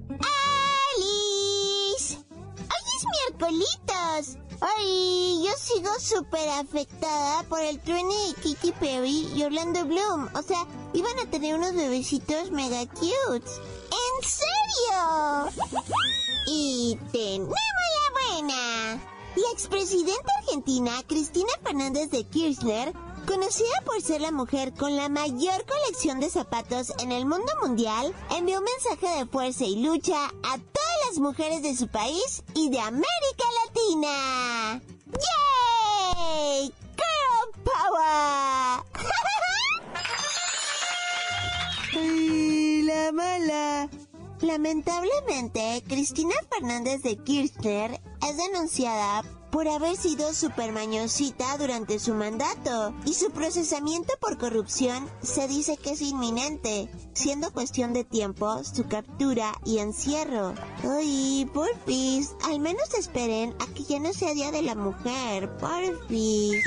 ¡Alice! 0.08 2.16
¡Hoy 2.30 2.84
es 2.96 3.04
miércolitos! 3.28 4.38
Ay, 4.60 5.42
yo 5.44 5.52
sigo 5.58 5.90
súper 5.98 6.48
afectada 6.50 7.42
por 7.44 7.60
el 7.60 7.80
truene 7.80 8.14
de 8.28 8.34
Kiki 8.42 8.72
Perry 8.72 9.28
y 9.34 9.42
Orlando 9.42 9.84
Bloom. 9.84 10.28
O 10.34 10.42
sea, 10.42 10.64
iban 10.92 11.18
a 11.18 11.28
tener 11.30 11.56
unos 11.56 11.74
bebecitos 11.74 12.50
mega 12.52 12.86
cute. 12.86 13.50
¡En 13.90 14.28
serio! 14.28 15.50
Y 16.46 16.96
tenemos 17.10 17.50
la 17.50 18.10
buena. 18.12 19.00
La 19.34 19.50
expresidenta 19.52 20.32
argentina 20.52 20.92
Cristina 21.08 21.48
Fernández 21.64 22.10
de 22.10 22.24
Kirchner, 22.24 22.92
conocida 23.26 23.80
por 23.86 24.02
ser 24.02 24.20
la 24.20 24.30
mujer 24.30 24.74
con 24.74 24.94
la 24.96 25.08
mayor 25.08 25.64
colección 25.64 26.20
de 26.20 26.28
zapatos 26.28 26.92
en 26.98 27.10
el 27.10 27.24
mundo 27.24 27.50
mundial, 27.62 28.14
envió 28.36 28.58
un 28.58 28.64
mensaje 28.64 29.18
de 29.18 29.24
fuerza 29.24 29.64
y 29.64 29.82
lucha 29.82 30.26
a 30.26 30.58
todas 30.58 30.98
las 31.08 31.18
mujeres 31.20 31.62
de 31.62 31.74
su 31.74 31.88
país 31.88 32.42
y 32.54 32.68
de 32.68 32.80
América 32.80 33.46
Latina. 33.64 34.82
¡Yay! 36.26 36.74
¡Girl 36.98 37.48
Power! 37.64 38.84
¡Ay, 41.94 42.82
la 42.82 43.10
mala! 43.12 43.88
Lamentablemente, 44.42 45.82
Cristina 45.88 46.34
Fernández 46.50 47.00
de 47.02 47.16
Kirchner 47.16 48.02
es 48.28 48.36
denunciada 48.36 49.22
por 49.52 49.68
haber 49.68 49.96
sido 49.96 50.32
supermañosita 50.32 51.58
durante 51.58 51.98
su 51.98 52.14
mandato 52.14 52.94
y 53.04 53.12
su 53.12 53.30
procesamiento 53.30 54.14
por 54.18 54.38
corrupción 54.38 55.06
se 55.22 55.46
dice 55.46 55.76
que 55.76 55.90
es 55.90 56.00
inminente, 56.00 56.88
siendo 57.12 57.52
cuestión 57.52 57.92
de 57.92 58.02
tiempo 58.02 58.64
su 58.64 58.88
captura 58.88 59.52
y 59.66 59.78
encierro. 59.78 60.54
Ay, 60.82 61.48
porfis, 61.52 62.30
al 62.44 62.60
menos 62.60 62.94
esperen 62.98 63.54
a 63.60 63.66
que 63.74 63.84
ya 63.84 64.00
no 64.00 64.14
sea 64.14 64.32
Día 64.32 64.50
de 64.50 64.62
la 64.62 64.74
Mujer, 64.74 65.54
porfis. 65.58 66.64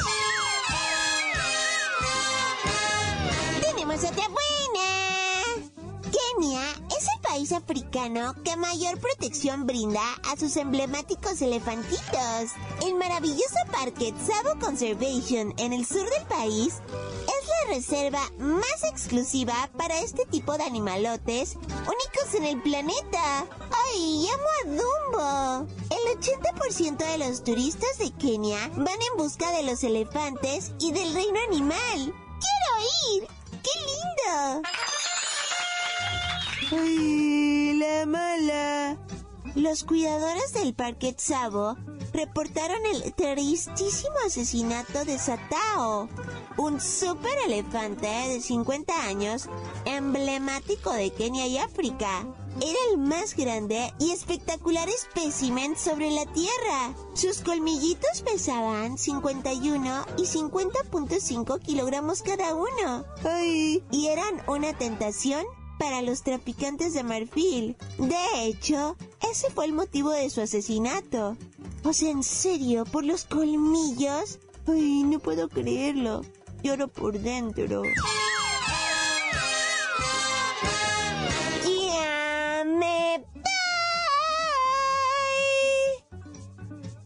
Africano 7.52 8.34
que 8.44 8.56
mayor 8.56 9.00
protección 9.00 9.66
brinda 9.66 10.02
a 10.32 10.38
sus 10.38 10.56
emblemáticos 10.58 11.42
elefantitos. 11.42 12.52
El 12.86 12.96
maravilloso 12.96 13.60
parque 13.72 14.14
Tsavo 14.14 14.60
Conservation 14.60 15.54
en 15.58 15.74
el 15.74 15.86
sur 15.86 16.10
del 16.10 16.26
país 16.28 16.76
es 16.76 17.48
la 17.48 17.76
reserva 17.76 18.22
más 18.40 18.84
exclusiva 18.84 19.70
para 19.78 20.00
este 20.00 20.26
tipo 20.26 20.58
de 20.58 20.64
animalotes 20.64 21.56
únicos 21.56 22.34
en 22.34 22.46
el 22.46 22.62
planeta. 22.62 23.46
¡Ay, 23.86 24.28
amo 24.34 24.50
a 24.62 24.68
Dumbo! 24.70 25.68
El 25.90 26.20
80% 26.20 26.98
de 26.98 27.18
los 27.18 27.44
turistas 27.44 27.98
de 28.00 28.12
Kenia 28.12 28.70
van 28.76 28.88
en 28.88 29.18
busca 29.18 29.52
de 29.52 29.64
los 29.64 29.84
elefantes 29.84 30.72
y 30.80 30.92
del 30.92 31.14
reino 31.14 31.40
animal. 31.48 32.14
¡Quiero 32.40 33.20
ir! 33.20 33.28
¡Qué 33.64 33.72
lindo! 33.80 34.62
¡Ay, 36.72 37.25
mala! 38.06 38.98
Los 39.56 39.84
cuidadores 39.84 40.54
del 40.54 40.74
Parque 40.74 41.14
Tsavo 41.14 41.78
reportaron 42.14 42.86
el 42.94 43.14
tristísimo 43.14 44.16
asesinato 44.26 45.06
de 45.06 45.18
Satao, 45.18 46.10
un 46.58 46.82
super 46.82 47.38
elefante 47.46 48.08
de 48.08 48.42
50 48.42 48.94
años, 49.06 49.48
emblemático 49.86 50.92
de 50.92 51.12
Kenia 51.12 51.48
y 51.48 51.58
África. 51.58 52.26
Era 52.58 52.80
el 52.92 52.98
más 52.98 53.36
grande 53.36 53.94
y 54.00 54.12
espectacular 54.12 54.88
espécimen 54.90 55.78
sobre 55.78 56.12
la 56.12 56.26
Tierra. 56.26 56.94
Sus 57.14 57.42
colmillitos 57.42 58.22
pesaban 58.24 58.98
51 58.98 60.06
y 60.18 60.22
50.5 60.22 61.60
kilogramos 61.60 62.22
cada 62.22 62.56
uno. 62.56 63.06
¡Ay! 63.24 63.84
Y 63.92 64.08
eran 64.08 64.42
una 64.48 64.78
tentación 64.78 65.46
para 65.78 66.02
los 66.02 66.24
traficantes 66.24 66.94
de 66.94 67.04
marfil. 67.04 67.76
De 67.98 68.46
hecho, 68.46 68.96
ese 69.32 69.50
fue 69.50 69.66
el 69.66 69.74
motivo 69.74 70.12
de 70.12 70.30
su 70.30 70.42
asesinato. 70.42 71.38
O 71.84 71.94
sea, 71.94 72.10
en 72.10 72.24
serio, 72.24 72.86
por 72.86 73.04
los 73.04 73.26
colmillos. 73.26 74.40
Ay, 74.68 75.04
no 75.04 75.20
puedo 75.20 75.50
creerlo. 75.50 76.22
Lloro 76.64 76.88
por 76.88 77.20
dentro. 77.20 77.84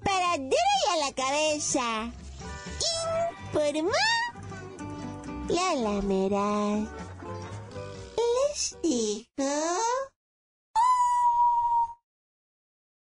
Para 0.04 0.34
a 0.34 0.98
la 1.06 1.14
cabeza. 1.16 2.12
Informó 3.52 3.92
la 5.50 5.76
lamera 5.76 7.09
les 8.70 8.82
dijo 8.82 9.50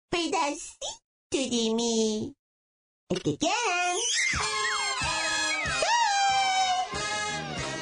pedacito 0.09 0.79
de 1.31 1.73
mí. 1.73 2.35
El 3.09 3.23
que 3.23 3.37
quieran. 3.37 3.97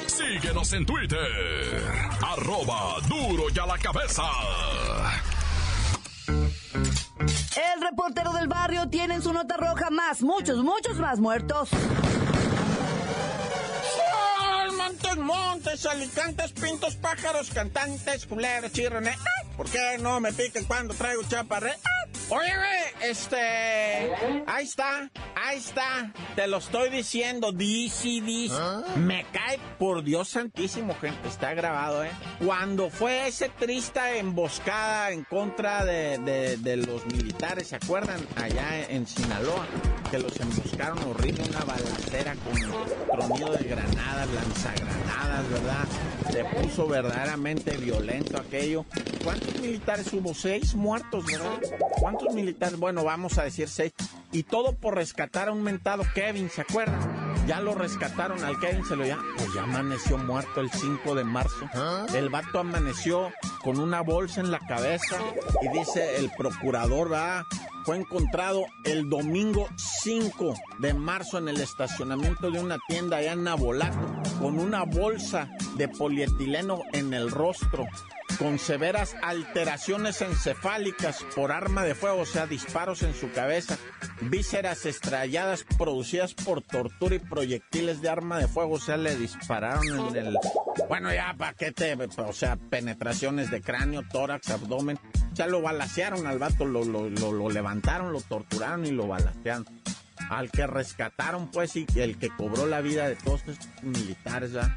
Síguenos 0.06 0.72
en 0.72 0.86
Twitter. 0.86 1.82
Arroba 2.22 2.96
duro 3.08 3.44
y 3.54 3.58
a 3.58 3.66
la 3.66 3.78
cabeza. 3.78 4.24
El 7.56 7.82
reportero 7.82 8.32
del 8.32 8.48
barrio 8.48 8.88
tiene 8.88 9.14
en 9.16 9.22
su 9.22 9.32
nota 9.32 9.56
roja 9.56 9.90
más, 9.90 10.22
muchos, 10.22 10.62
muchos 10.62 10.96
más 10.98 11.18
muertos. 11.18 11.70
¡Ay, 15.04 15.18
montes, 15.18 15.86
alicantes, 15.86 16.52
pintos, 16.52 16.96
pájaros, 16.96 17.50
cantantes, 17.50 18.26
culeros, 18.26 18.72
chirrones! 18.72 19.16
¿Por 19.56 19.68
qué 19.68 19.98
no 20.00 20.20
me 20.20 20.32
piquen 20.32 20.64
cuando 20.64 20.94
traigo 20.94 21.22
chaparre? 21.24 21.74
Oye, 22.30 22.52
este... 23.02 24.10
Ahí 24.46 24.64
está, 24.64 25.10
ahí 25.34 25.56
está, 25.58 26.12
te 26.36 26.46
lo 26.46 26.58
estoy 26.58 26.90
diciendo, 26.90 27.52
dice, 27.52 28.20
dice. 28.22 28.54
Me 28.96 29.24
cae 29.32 29.58
por 29.78 30.02
Dios 30.02 30.28
santísimo, 30.28 30.94
gente, 31.00 31.28
está 31.28 31.54
grabado, 31.54 32.04
¿eh? 32.04 32.10
Cuando 32.44 32.90
fue 32.90 33.28
ese 33.28 33.48
triste 33.48 34.18
emboscada 34.18 35.10
en 35.10 35.24
contra 35.24 35.84
de, 35.84 36.18
de- 36.18 36.56
de 36.58 36.76
los 36.76 37.04
militares, 37.06 37.68
¿se 37.68 37.76
acuerdan? 37.76 38.20
Allá 38.36 38.86
en 38.88 39.06
Sinaloa, 39.06 39.66
que 40.10 40.18
los 40.18 40.38
emboscaron 40.40 40.98
horrible, 41.04 41.44
una 41.48 41.60
balacera 41.60 42.34
con 42.36 43.18
tronido 43.18 43.52
de 43.52 43.64
granadas, 43.68 44.28
lanzagranadas, 44.34 45.50
¿verdad? 45.50 45.84
Se 46.32 46.44
puso 46.44 46.86
verdaderamente 46.88 47.76
violento 47.76 48.38
aquello. 48.38 48.84
¿Cuántos 49.24 49.54
militares 49.60 50.12
hubo? 50.12 50.34
Seis 50.34 50.74
muertos, 50.74 51.24
¿verdad? 51.26 51.58
¿Cuántos 52.00 52.17
militares? 52.34 52.78
Bueno, 52.78 53.04
vamos 53.04 53.38
a 53.38 53.44
decir 53.44 53.68
seis. 53.68 53.92
Y 54.32 54.42
todo 54.42 54.74
por 54.74 54.94
rescatar 54.94 55.48
a 55.48 55.52
un 55.52 55.62
mentado 55.62 56.02
Kevin, 56.14 56.50
¿se 56.50 56.62
acuerdan? 56.62 57.18
Ya 57.46 57.60
lo 57.60 57.74
rescataron 57.74 58.44
al 58.44 58.58
Kevin, 58.60 58.84
se 58.84 58.94
lo 58.94 59.06
ya, 59.06 59.18
pues 59.38 59.48
ya 59.54 59.62
amaneció 59.62 60.18
muerto 60.18 60.60
el 60.60 60.70
5 60.70 61.14
de 61.14 61.24
marzo. 61.24 61.68
El 62.14 62.28
vato 62.28 62.58
amaneció 62.58 63.32
con 63.62 63.78
una 63.78 64.02
bolsa 64.02 64.40
en 64.40 64.50
la 64.50 64.58
cabeza 64.58 65.16
y 65.62 65.68
dice 65.68 66.16
el 66.16 66.30
procurador, 66.36 67.10
va, 67.10 67.46
fue 67.86 67.96
encontrado 67.96 68.66
el 68.84 69.08
domingo 69.08 69.66
5 70.02 70.54
de 70.80 70.92
marzo 70.92 71.38
en 71.38 71.48
el 71.48 71.58
estacionamiento 71.58 72.50
de 72.50 72.60
una 72.60 72.76
tienda 72.86 73.16
allá 73.16 73.32
en 73.32 73.44
Nabolato 73.44 73.98
con 74.40 74.58
una 74.58 74.84
bolsa 74.84 75.48
de 75.76 75.88
polietileno 75.88 76.82
en 76.92 77.14
el 77.14 77.30
rostro 77.30 77.86
con 78.38 78.58
severas 78.58 79.16
alteraciones 79.22 80.22
encefálicas 80.22 81.24
por 81.34 81.50
arma 81.50 81.82
de 81.82 81.94
fuego, 81.94 82.20
o 82.20 82.26
sea, 82.26 82.46
disparos 82.46 83.02
en 83.02 83.14
su 83.14 83.32
cabeza, 83.32 83.76
vísceras 84.22 84.86
estrelladas 84.86 85.64
producidas 85.76 86.34
por 86.34 86.62
tortura 86.62 87.16
y 87.16 87.18
proyectiles 87.18 88.00
de 88.00 88.08
arma 88.08 88.38
de 88.38 88.46
fuego, 88.46 88.74
o 88.74 88.80
sea, 88.80 88.96
le 88.96 89.16
dispararon 89.16 89.86
en 89.88 90.16
el... 90.16 90.38
Bueno, 90.88 91.12
ya, 91.12 91.34
paquete, 91.36 91.96
o 92.16 92.32
sea, 92.32 92.56
penetraciones 92.56 93.50
de 93.50 93.60
cráneo, 93.60 94.02
tórax, 94.08 94.50
abdomen, 94.50 94.98
o 95.32 95.36
sea, 95.36 95.46
lo 95.46 95.60
balacearon 95.60 96.26
al 96.26 96.38
vato, 96.38 96.64
lo, 96.64 96.84
lo, 96.84 97.08
lo, 97.08 97.50
levantaron, 97.50 98.12
lo 98.12 98.20
torturaron 98.20 98.86
y 98.86 98.92
lo 98.92 99.06
balacearon. 99.06 99.66
Al 100.30 100.50
que 100.50 100.66
rescataron, 100.66 101.50
pues, 101.50 101.76
y 101.76 101.86
el 101.96 102.18
que 102.18 102.28
cobró 102.28 102.66
la 102.66 102.80
vida 102.80 103.08
de 103.08 103.16
todos 103.16 103.46
estos 103.46 103.68
militares, 103.82 104.52
¿ya? 104.52 104.76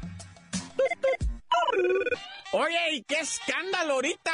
Oye, 2.54 2.96
¿y 2.96 3.02
qué 3.04 3.20
escándalo 3.20 3.94
ahorita? 3.94 4.30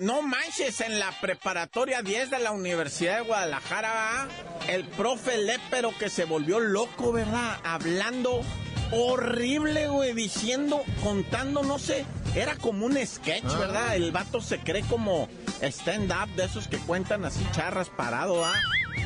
No 0.00 0.22
manches, 0.22 0.80
en 0.80 1.00
la 1.00 1.10
preparatoria 1.20 2.00
10 2.00 2.30
de 2.30 2.38
la 2.38 2.52
Universidad 2.52 3.16
de 3.16 3.22
Guadalajara, 3.22 4.28
el 4.68 4.86
profe 4.86 5.38
Lépero 5.38 5.90
que 5.98 6.10
se 6.10 6.26
volvió 6.26 6.60
loco, 6.60 7.10
¿verdad? 7.10 7.58
Hablando 7.64 8.42
horrible, 8.92 9.88
güey, 9.88 10.14
diciendo, 10.14 10.84
contando, 11.02 11.64
no 11.64 11.80
sé, 11.80 12.06
era 12.36 12.54
como 12.54 12.86
un 12.86 12.96
sketch, 13.04 13.52
¿verdad? 13.58 13.96
El 13.96 14.12
vato 14.12 14.40
se 14.40 14.60
cree 14.60 14.82
como 14.82 15.28
stand-up 15.60 16.28
de 16.36 16.44
esos 16.44 16.68
que 16.68 16.78
cuentan 16.78 17.24
así 17.24 17.44
charras 17.50 17.90
parado, 17.90 18.44
¿ah? 18.44 18.54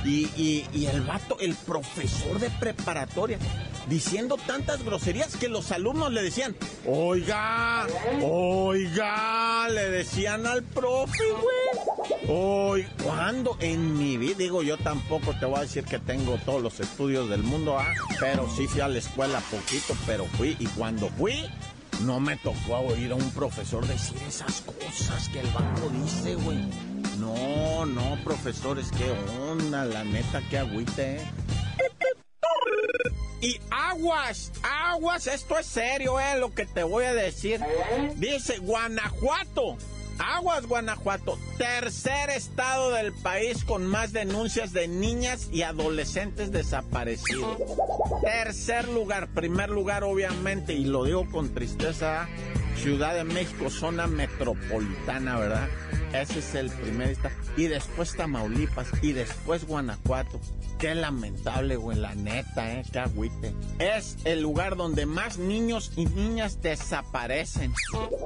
Y, 0.04 0.26
y, 0.37 0.68
y 0.75 0.85
el 0.85 1.00
vato, 1.00 1.38
el 1.40 1.54
profesor 1.54 2.38
de 2.38 2.50
preparatoria, 2.50 3.38
diciendo 3.88 4.37
tantas 4.47 4.85
groserías 4.85 5.37
que 5.37 5.49
los 5.49 5.73
alumnos 5.73 6.12
le 6.12 6.23
decían, 6.23 6.54
oiga, 6.87 7.87
oiga, 8.23 9.68
le 9.68 9.90
decían 9.90 10.47
al 10.47 10.62
profe, 10.62 11.25
güey. 11.30 12.28
Hoy, 12.28 12.87
¿cuándo? 13.02 13.57
En 13.61 13.97
mi 13.97 14.16
vida, 14.16 14.37
digo, 14.38 14.62
yo 14.62 14.76
tampoco 14.78 15.35
te 15.38 15.47
voy 15.47 15.59
a 15.59 15.62
decir 15.62 15.85
que 15.85 15.99
tengo 15.99 16.38
todos 16.45 16.62
los 16.62 16.80
estudios 16.80 17.28
del 17.30 17.42
mundo, 17.42 17.78
¿ah? 17.78 17.92
Pero 18.21 18.49
sí 18.54 18.66
fui 18.66 18.80
a 18.80 18.88
la 18.88 18.99
escuela 18.99 19.40
poquito, 19.50 19.97
pero 20.07 20.26
fui, 20.26 20.57
y 20.59 20.66
cuando 20.66 21.09
fui, 21.11 21.45
no 22.02 22.21
me 22.21 22.37
tocó 22.37 22.78
oír 22.78 23.12
a 23.12 23.14
un 23.14 23.30
profesor 23.30 23.87
decir 23.87 24.18
esas 24.26 24.62
cosas 24.62 25.28
que 25.30 25.40
el 25.40 25.49
banco 25.49 25.90
dice, 26.02 26.35
güey. 26.35 26.59
No, 27.18 27.87
no, 27.87 28.16
profesores, 28.23 28.90
qué 28.97 29.11
onda, 29.40 29.85
la 29.85 30.04
neta, 30.04 30.40
qué 30.50 30.59
agüite, 30.59 31.16
¿eh? 31.16 31.26
Y 33.41 33.61
aguas, 33.71 34.53
aguas, 34.63 35.27
esto 35.27 35.59
es 35.59 35.67
serio, 35.67 36.19
eh, 36.19 36.39
lo 36.39 36.53
que 36.53 36.67
te 36.67 36.83
voy 36.83 37.05
a 37.05 37.15
decir. 37.15 37.61
Dice 38.17 38.59
Guanajuato, 38.59 39.77
aguas 40.19 40.67
Guanajuato, 40.67 41.39
tercer 41.57 42.31
estado 42.31 42.91
del 42.91 43.13
país 43.13 43.65
con 43.65 43.87
más 43.87 44.13
denuncias 44.13 44.73
de 44.73 44.89
niñas 44.89 45.49
y 45.53 45.63
adolescentes 45.63 46.51
desaparecidos. 46.51 47.59
Tercer 48.23 48.89
lugar, 48.89 49.29
primer 49.29 49.71
lugar 49.71 50.03
obviamente, 50.03 50.73
y 50.73 50.85
lo 50.85 51.05
digo 51.05 51.29
con 51.31 51.55
tristeza, 51.55 52.29
Ciudad 52.77 53.15
de 53.15 53.25
México, 53.25 53.71
zona 53.71 54.07
metropolitana, 54.07 55.37
¿verdad? 55.37 55.69
Ese 56.12 56.38
es 56.38 56.54
el 56.54 56.71
primer. 56.71 57.16
Y 57.56 57.66
después 57.66 58.16
Tamaulipas, 58.16 58.88
y 59.02 59.12
después 59.12 59.66
Guanajuato. 59.66 60.40
Qué 60.78 60.94
lamentable, 60.94 61.76
güey, 61.76 61.99
la 61.99 62.14
neta, 62.14 62.73
¿eh? 62.73 62.84
Qué 62.92 63.00
agüite. 63.00 63.52
Es 63.78 64.16
el 64.25 64.40
lugar 64.40 64.76
donde 64.76 65.06
más 65.06 65.38
niños 65.38 65.92
y 65.97 66.06
niñas 66.06 66.62
desaparecen. 66.62 67.73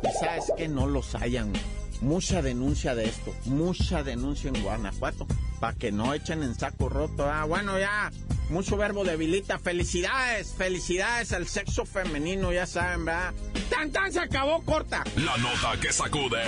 Y 0.03 0.19
sabes 0.19 0.53
que 0.57 0.69
no 0.69 0.87
los 0.87 1.15
hayan, 1.15 1.51
güey. 1.51 1.63
Mucha 2.03 2.43
denuncia 2.43 2.97
de 2.97 3.05
esto, 3.05 3.33
mucha 3.45 4.03
denuncia 4.03 4.51
en 4.53 4.61
Guanajuato, 4.61 5.25
para 5.61 5.79
que 5.79 5.93
no 5.93 6.13
echen 6.15 6.43
en 6.43 6.57
saco 6.57 6.89
roto. 6.89 7.31
Ah, 7.31 7.45
bueno, 7.45 7.79
ya, 7.79 8.11
mucho 8.51 8.77
verbo 8.77 9.05
debilita. 9.05 9.61
Felicidades, 9.61 10.53
felicidades 10.53 11.33
al 11.33 11.47
sexo 11.47 11.87
femenino, 11.87 12.53
ya 12.53 12.67
saben, 12.67 13.05
¿verdad? 13.05 13.33
¡Tan, 13.71 13.93
tan! 13.93 14.13
Se 14.13 14.19
acabó 14.19 14.63
corta. 14.63 15.05
La 15.15 15.37
nota 15.37 15.81
que 15.81 15.93
sacude. 15.93 16.43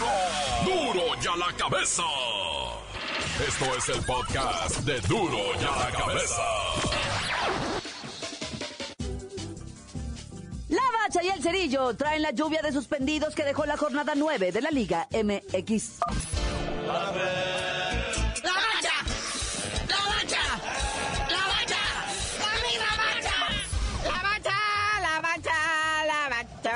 ¡Duro! 0.00 0.92
¡Duro 0.94 1.20
ya 1.20 1.36
la 1.36 1.52
cabeza! 1.56 2.02
Esto 3.46 3.64
es 3.76 3.88
el 3.90 4.02
podcast 4.04 4.78
de 4.80 4.98
Duro 5.02 5.38
ya 5.60 5.76
la 5.76 5.90
cabeza. 5.90 6.42
La 10.70 10.82
Bacha 11.02 11.22
y 11.22 11.28
el 11.28 11.42
Cerillo 11.42 11.94
traen 11.96 12.22
la 12.22 12.30
lluvia 12.30 12.62
de 12.62 12.72
suspendidos 12.72 13.34
que 13.34 13.44
dejó 13.44 13.66
la 13.66 13.76
jornada 13.76 14.14
9 14.16 14.52
de 14.52 14.62
la 14.62 14.70
Liga 14.70 15.06
MX. 15.12 15.98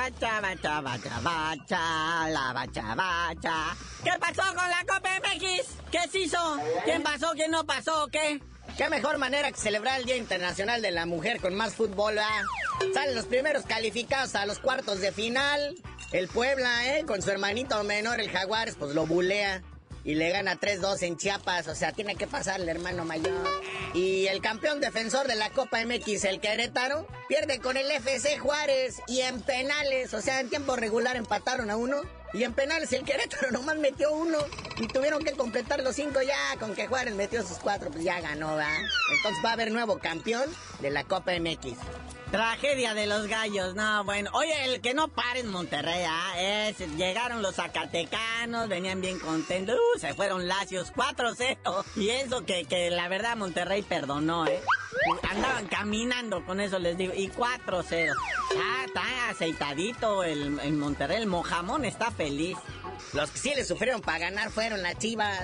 Bacha, 0.04 0.40
bacha, 0.40 0.80
bacha, 0.82 1.20
bacha, 1.20 2.28
la 2.28 2.52
bacha, 2.52 2.94
bacha. 2.94 3.76
¿Qué 4.02 4.10
pasó 4.20 4.42
con 4.54 4.68
la 4.68 4.84
Copa 4.86 5.08
MX? 5.20 5.66
¿Qué 5.90 6.08
se 6.10 6.18
hizo? 6.20 6.58
¿Quién 6.84 7.02
pasó? 7.02 7.32
¿Quién 7.34 7.50
no 7.50 7.64
pasó? 7.64 8.08
¿Qué? 8.12 8.40
Qué 8.76 8.90
mejor 8.90 9.16
manera 9.16 9.50
que 9.50 9.58
celebrar 9.58 10.00
el 10.00 10.06
Día 10.06 10.16
Internacional 10.16 10.82
de 10.82 10.90
la 10.90 11.06
Mujer 11.06 11.40
con 11.40 11.54
más 11.54 11.74
fútbol, 11.74 12.18
¿ah? 12.18 12.42
Salen 12.92 13.14
los 13.14 13.24
primeros 13.26 13.64
calificados 13.64 14.34
a 14.34 14.44
los 14.44 14.58
cuartos 14.58 15.00
de 15.00 15.10
final. 15.10 15.74
El 16.12 16.28
Puebla, 16.28 16.98
¿eh? 16.98 17.04
Con 17.06 17.22
su 17.22 17.30
hermanito 17.30 17.82
menor, 17.84 18.20
el 18.20 18.30
Jaguares, 18.30 18.76
pues 18.78 18.94
lo 18.94 19.06
bulea. 19.06 19.62
Y 20.04 20.16
le 20.16 20.30
gana 20.30 20.60
3-2 20.60 21.02
en 21.02 21.16
Chiapas, 21.16 21.66
o 21.66 21.74
sea, 21.74 21.92
tiene 21.92 22.14
que 22.14 22.26
pasar 22.26 22.60
el 22.60 22.68
hermano 22.68 23.06
mayor. 23.06 23.48
Y 23.94 24.26
el 24.26 24.42
campeón 24.42 24.80
defensor 24.80 25.26
de 25.26 25.34
la 25.34 25.50
Copa 25.50 25.84
MX, 25.84 26.24
el 26.24 26.40
Querétaro, 26.40 27.06
pierde 27.26 27.58
con 27.58 27.78
el 27.78 27.90
FC 27.90 28.38
Juárez 28.38 29.00
y 29.06 29.20
en 29.20 29.40
penales, 29.40 30.12
o 30.12 30.20
sea, 30.20 30.40
en 30.40 30.50
tiempo 30.50 30.76
regular 30.76 31.16
empataron 31.16 31.70
a 31.70 31.76
uno. 31.76 32.02
Y 32.34 32.42
en 32.42 32.52
penales 32.52 32.92
el 32.92 33.04
Querétaro 33.04 33.50
nomás 33.52 33.76
metió 33.76 34.12
uno 34.12 34.38
y 34.78 34.88
tuvieron 34.88 35.24
que 35.24 35.32
completar 35.32 35.82
los 35.82 35.96
cinco 35.96 36.20
ya, 36.20 36.58
con 36.58 36.74
que 36.74 36.86
Juárez 36.86 37.14
metió 37.14 37.46
sus 37.46 37.58
cuatro, 37.58 37.90
pues 37.90 38.04
ya 38.04 38.20
ganó, 38.20 38.56
¿va? 38.56 38.76
Entonces 39.16 39.42
va 39.44 39.50
a 39.50 39.52
haber 39.54 39.70
nuevo 39.70 39.98
campeón 39.98 40.50
de 40.80 40.90
la 40.90 41.04
Copa 41.04 41.32
MX. 41.38 41.78
Tragedia 42.30 42.94
de 42.94 43.06
los 43.06 43.28
gallos, 43.28 43.74
no, 43.74 44.02
bueno. 44.04 44.30
Oye, 44.32 44.64
el 44.64 44.80
que 44.80 44.92
no 44.92 45.08
para 45.08 45.38
en 45.38 45.48
Monterrey, 45.48 46.04
¿ah? 46.08 46.34
Es, 46.36 46.78
llegaron 46.96 47.42
los 47.42 47.54
zacatecanos, 47.54 48.68
venían 48.68 49.00
bien 49.00 49.20
contentos, 49.20 49.76
uh, 49.76 49.98
se 49.98 50.14
fueron 50.14 50.48
lacios 50.48 50.92
4-0. 50.92 51.84
Y 51.96 52.10
eso 52.10 52.44
que, 52.44 52.64
que 52.64 52.90
la 52.90 53.08
verdad 53.08 53.36
Monterrey 53.36 53.82
perdonó, 53.82 54.46
¿eh? 54.46 54.60
Andaban 55.30 55.66
caminando 55.66 56.44
con 56.44 56.60
eso, 56.60 56.78
les 56.78 56.96
digo, 56.96 57.12
y 57.14 57.28
4-0. 57.28 58.14
Ah, 58.56 58.84
está 58.86 59.30
aceitadito 59.30 60.24
el, 60.24 60.58
el 60.60 60.72
Monterrey, 60.72 61.18
el 61.18 61.26
mojamón 61.26 61.84
está 61.84 62.10
feliz. 62.10 62.56
Los 63.12 63.30
que 63.30 63.38
sí 63.38 63.52
le 63.54 63.64
sufrieron 63.64 64.00
para 64.00 64.18
ganar 64.18 64.50
fueron 64.50 64.82
las 64.82 64.98
Chivas. 64.98 65.40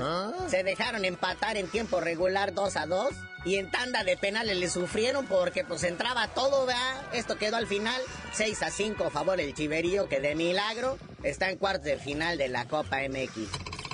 Se 0.49 0.65
dejaron 0.65 1.05
empatar 1.05 1.57
en 1.57 1.69
tiempo 1.69 2.01
regular 2.01 2.53
2 2.53 2.77
a 2.77 2.87
2. 2.87 3.11
Y 3.45 3.57
en 3.57 3.71
tanda 3.71 4.05
de 4.05 4.17
penales 4.17 4.57
le 4.57 4.69
sufrieron 4.69 5.27
porque 5.27 5.65
pues 5.65 5.83
entraba 5.85 6.29
todo, 6.29 6.67
¿verdad? 6.67 7.03
Esto 7.13 7.39
quedó 7.39 7.57
al 7.57 7.67
final 7.67 8.01
6 8.33 8.63
a 8.63 8.71
5 8.71 9.05
a 9.05 9.11
favor 9.11 9.39
del 9.39 9.55
Chiverío 9.55 10.09
que 10.09 10.21
de 10.21 10.35
milagro 10.35 10.99
está 11.23 11.51
en 11.51 11.57
cuartos 11.57 11.85
de 11.85 11.99
final 11.99 12.37
de 12.37 12.49
la 12.49 12.67
Copa 12.67 12.99
MX. 13.09 13.49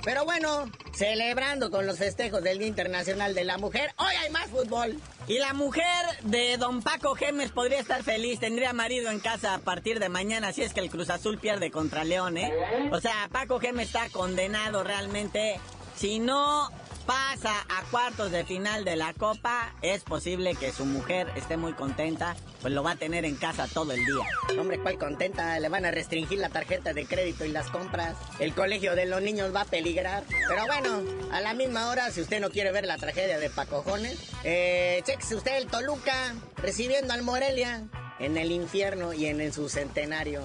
Pero 0.07 0.25
bueno, 0.25 0.71
celebrando 0.95 1.69
con 1.71 1.85
los 1.85 1.99
festejos 1.99 2.41
del 2.41 2.59
Día 2.59 2.69
Internacional 2.69 3.35
de 3.35 3.45
la 3.45 3.59
Mujer. 3.59 3.93
Hoy 3.99 4.15
hay 4.15 4.31
más 4.31 4.47
fútbol. 4.47 4.97
Y 5.27 5.39
la 5.39 5.53
mujer 5.53 5.85
de 6.23 6.57
don 6.59 6.81
Paco 6.81 7.17
Gemes 7.17 7.51
podría 7.51 7.81
estar 7.81 8.05
feliz, 8.05 8.39
tendría 8.39 8.73
marido 8.73 9.11
en 9.11 9.19
casa 9.19 9.55
a 9.55 9.59
partir 9.59 9.99
de 9.99 10.09
mañana 10.09 10.53
si 10.53 10.63
es 10.63 10.73
que 10.73 10.79
el 10.79 10.91
Cruz 10.91 11.11
Azul 11.11 11.39
pierde 11.39 11.73
contra 11.73 12.05
León, 12.05 12.37
¿eh? 12.37 12.53
O 12.93 13.01
sea, 13.01 13.29
Paco 13.33 13.59
Gemes 13.59 13.89
está 13.89 14.09
condenado 14.11 14.85
realmente. 14.85 15.59
Si 15.97 16.21
no 16.21 16.71
pasa 17.07 17.65
a 17.69 17.85
cuartos 17.91 18.31
de 18.31 18.45
final 18.45 18.85
de 18.85 18.97
la 18.97 19.15
Copa, 19.15 19.73
es 19.81 20.03
posible 20.03 20.55
que 20.55 20.73
su 20.73 20.85
mujer 20.85 21.31
esté 21.37 21.57
muy 21.57 21.73
contenta, 21.73 22.37
pues 22.61 22.75
lo 22.75 22.83
va 22.83 22.93
a 22.93 22.97
tener 22.97 23.25
en 23.25 23.37
casa 23.37 23.69
todo 23.73 23.93
el 23.93 24.05
día. 24.05 24.27
Hombre, 24.59 24.79
¿cuál 24.81 24.99
contenta? 24.99 25.59
Le 25.61 25.69
van 25.69 25.85
a 25.85 25.91
restringir 25.91 26.39
la 26.39 26.49
tarjeta 26.49 26.93
de 26.93 27.07
crédito 27.07 27.45
y 27.45 27.49
las 27.49 27.69
compras. 27.71 28.17
El 28.41 28.55
colegio 28.55 28.95
de 28.97 29.07
los 29.07 29.23
niños 29.23 29.55
va 29.55 29.63
a 29.63 29.65
peligrar. 29.65 30.25
Pero 30.29 30.67
bueno, 30.67 31.03
a 31.33 31.41
la 31.41 31.55
misma 31.55 31.89
hora, 31.89 32.11
si 32.11 32.21
usted 32.21 32.41
no 32.41 32.51
quiere 32.51 32.73
ver 32.73 32.87
la 32.87 32.99
tragedia 32.99 33.39
de 33.39 33.51
Pacojones, 33.51 34.19
eh, 34.45 35.03
chequese 35.05 35.37
usted 35.37 35.57
el 35.57 35.69
Toluca 35.69 36.35
recibiendo 36.57 37.13
al 37.13 37.23
Morelia 37.23 37.85
en 38.19 38.37
el 38.37 38.51
infierno 38.51 39.13
y 39.13 39.27
en, 39.27 39.41
en 39.41 39.53
su 39.53 39.69
centenario. 39.69 40.43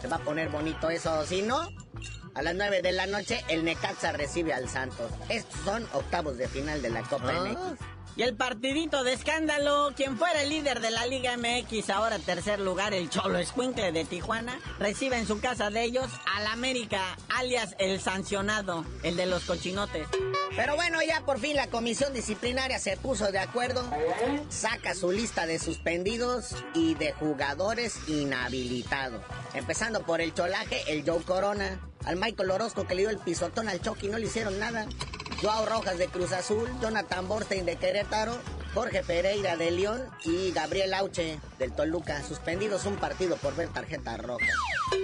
Se 0.00 0.08
va 0.08 0.16
a 0.16 0.20
poner 0.20 0.48
bonito 0.48 0.90
eso, 0.90 1.24
si 1.24 1.42
no, 1.42 1.68
a 2.34 2.42
las 2.42 2.54
9 2.54 2.82
de 2.82 2.92
la 2.92 3.06
noche, 3.06 3.44
el 3.48 3.64
Necaxa 3.64 4.12
recibe 4.12 4.52
al 4.52 4.68
Santos. 4.68 5.10
Estos 5.28 5.60
son 5.64 5.86
octavos 5.92 6.36
de 6.38 6.48
final 6.48 6.80
de 6.82 6.90
la 6.90 7.02
Copa 7.02 7.30
Ah. 7.30 7.44
MX. 7.44 7.80
Y 8.14 8.24
el 8.24 8.36
partidito 8.36 9.04
de 9.04 9.14
escándalo, 9.14 9.90
quien 9.96 10.18
fuera 10.18 10.42
el 10.42 10.50
líder 10.50 10.80
de 10.80 10.90
la 10.90 11.06
Liga 11.06 11.34
MX, 11.38 11.88
ahora 11.88 12.18
tercer 12.18 12.60
lugar, 12.60 12.92
el 12.92 13.08
Cholo 13.08 13.38
Escuincle 13.38 13.90
de 13.90 14.04
Tijuana, 14.04 14.60
recibe 14.78 15.16
en 15.16 15.26
su 15.26 15.40
casa 15.40 15.70
de 15.70 15.82
ellos 15.84 16.10
al 16.36 16.46
América, 16.48 17.16
alias 17.30 17.74
el 17.78 18.02
sancionado, 18.02 18.84
el 19.02 19.16
de 19.16 19.24
los 19.24 19.44
cochinotes. 19.44 20.06
Pero 20.54 20.74
bueno, 20.76 20.98
ya 21.00 21.24
por 21.24 21.38
fin 21.40 21.56
la 21.56 21.68
comisión 21.68 22.12
disciplinaria 22.12 22.78
se 22.78 22.98
puso 22.98 23.32
de 23.32 23.38
acuerdo, 23.38 23.82
saca 24.50 24.94
su 24.94 25.10
lista 25.10 25.46
de 25.46 25.58
suspendidos 25.58 26.54
y 26.74 26.94
de 26.96 27.12
jugadores 27.12 27.96
inhabilitados. 28.08 29.22
Empezando 29.54 30.02
por 30.04 30.20
el 30.20 30.34
cholaje, 30.34 30.82
el 30.88 31.02
Joe 31.08 31.22
Corona, 31.22 31.80
al 32.04 32.16
Michael 32.16 32.50
Orozco 32.50 32.86
que 32.86 32.94
le 32.94 33.02
dio 33.02 33.10
el 33.10 33.18
pisotón 33.18 33.68
al 33.68 33.80
Chucky, 33.80 34.08
no 34.08 34.18
le 34.18 34.26
hicieron 34.26 34.58
nada. 34.58 34.86
Joao 35.40 35.66
Rojas 35.66 35.98
de 35.98 36.06
Cruz 36.06 36.32
Azul, 36.32 36.68
Jonathan 36.80 37.26
Borstein 37.26 37.66
de 37.66 37.76
Querétaro, 37.76 38.38
Jorge 38.74 39.02
Pereira 39.02 39.56
de 39.56 39.70
León 39.70 40.02
y 40.24 40.52
Gabriel 40.52 40.94
Auche 40.94 41.38
del 41.58 41.72
Toluca, 41.72 42.22
suspendidos 42.22 42.86
un 42.86 42.96
partido 42.96 43.36
por 43.36 43.54
ver 43.56 43.68
tarjeta 43.68 44.16
roja. 44.16 44.46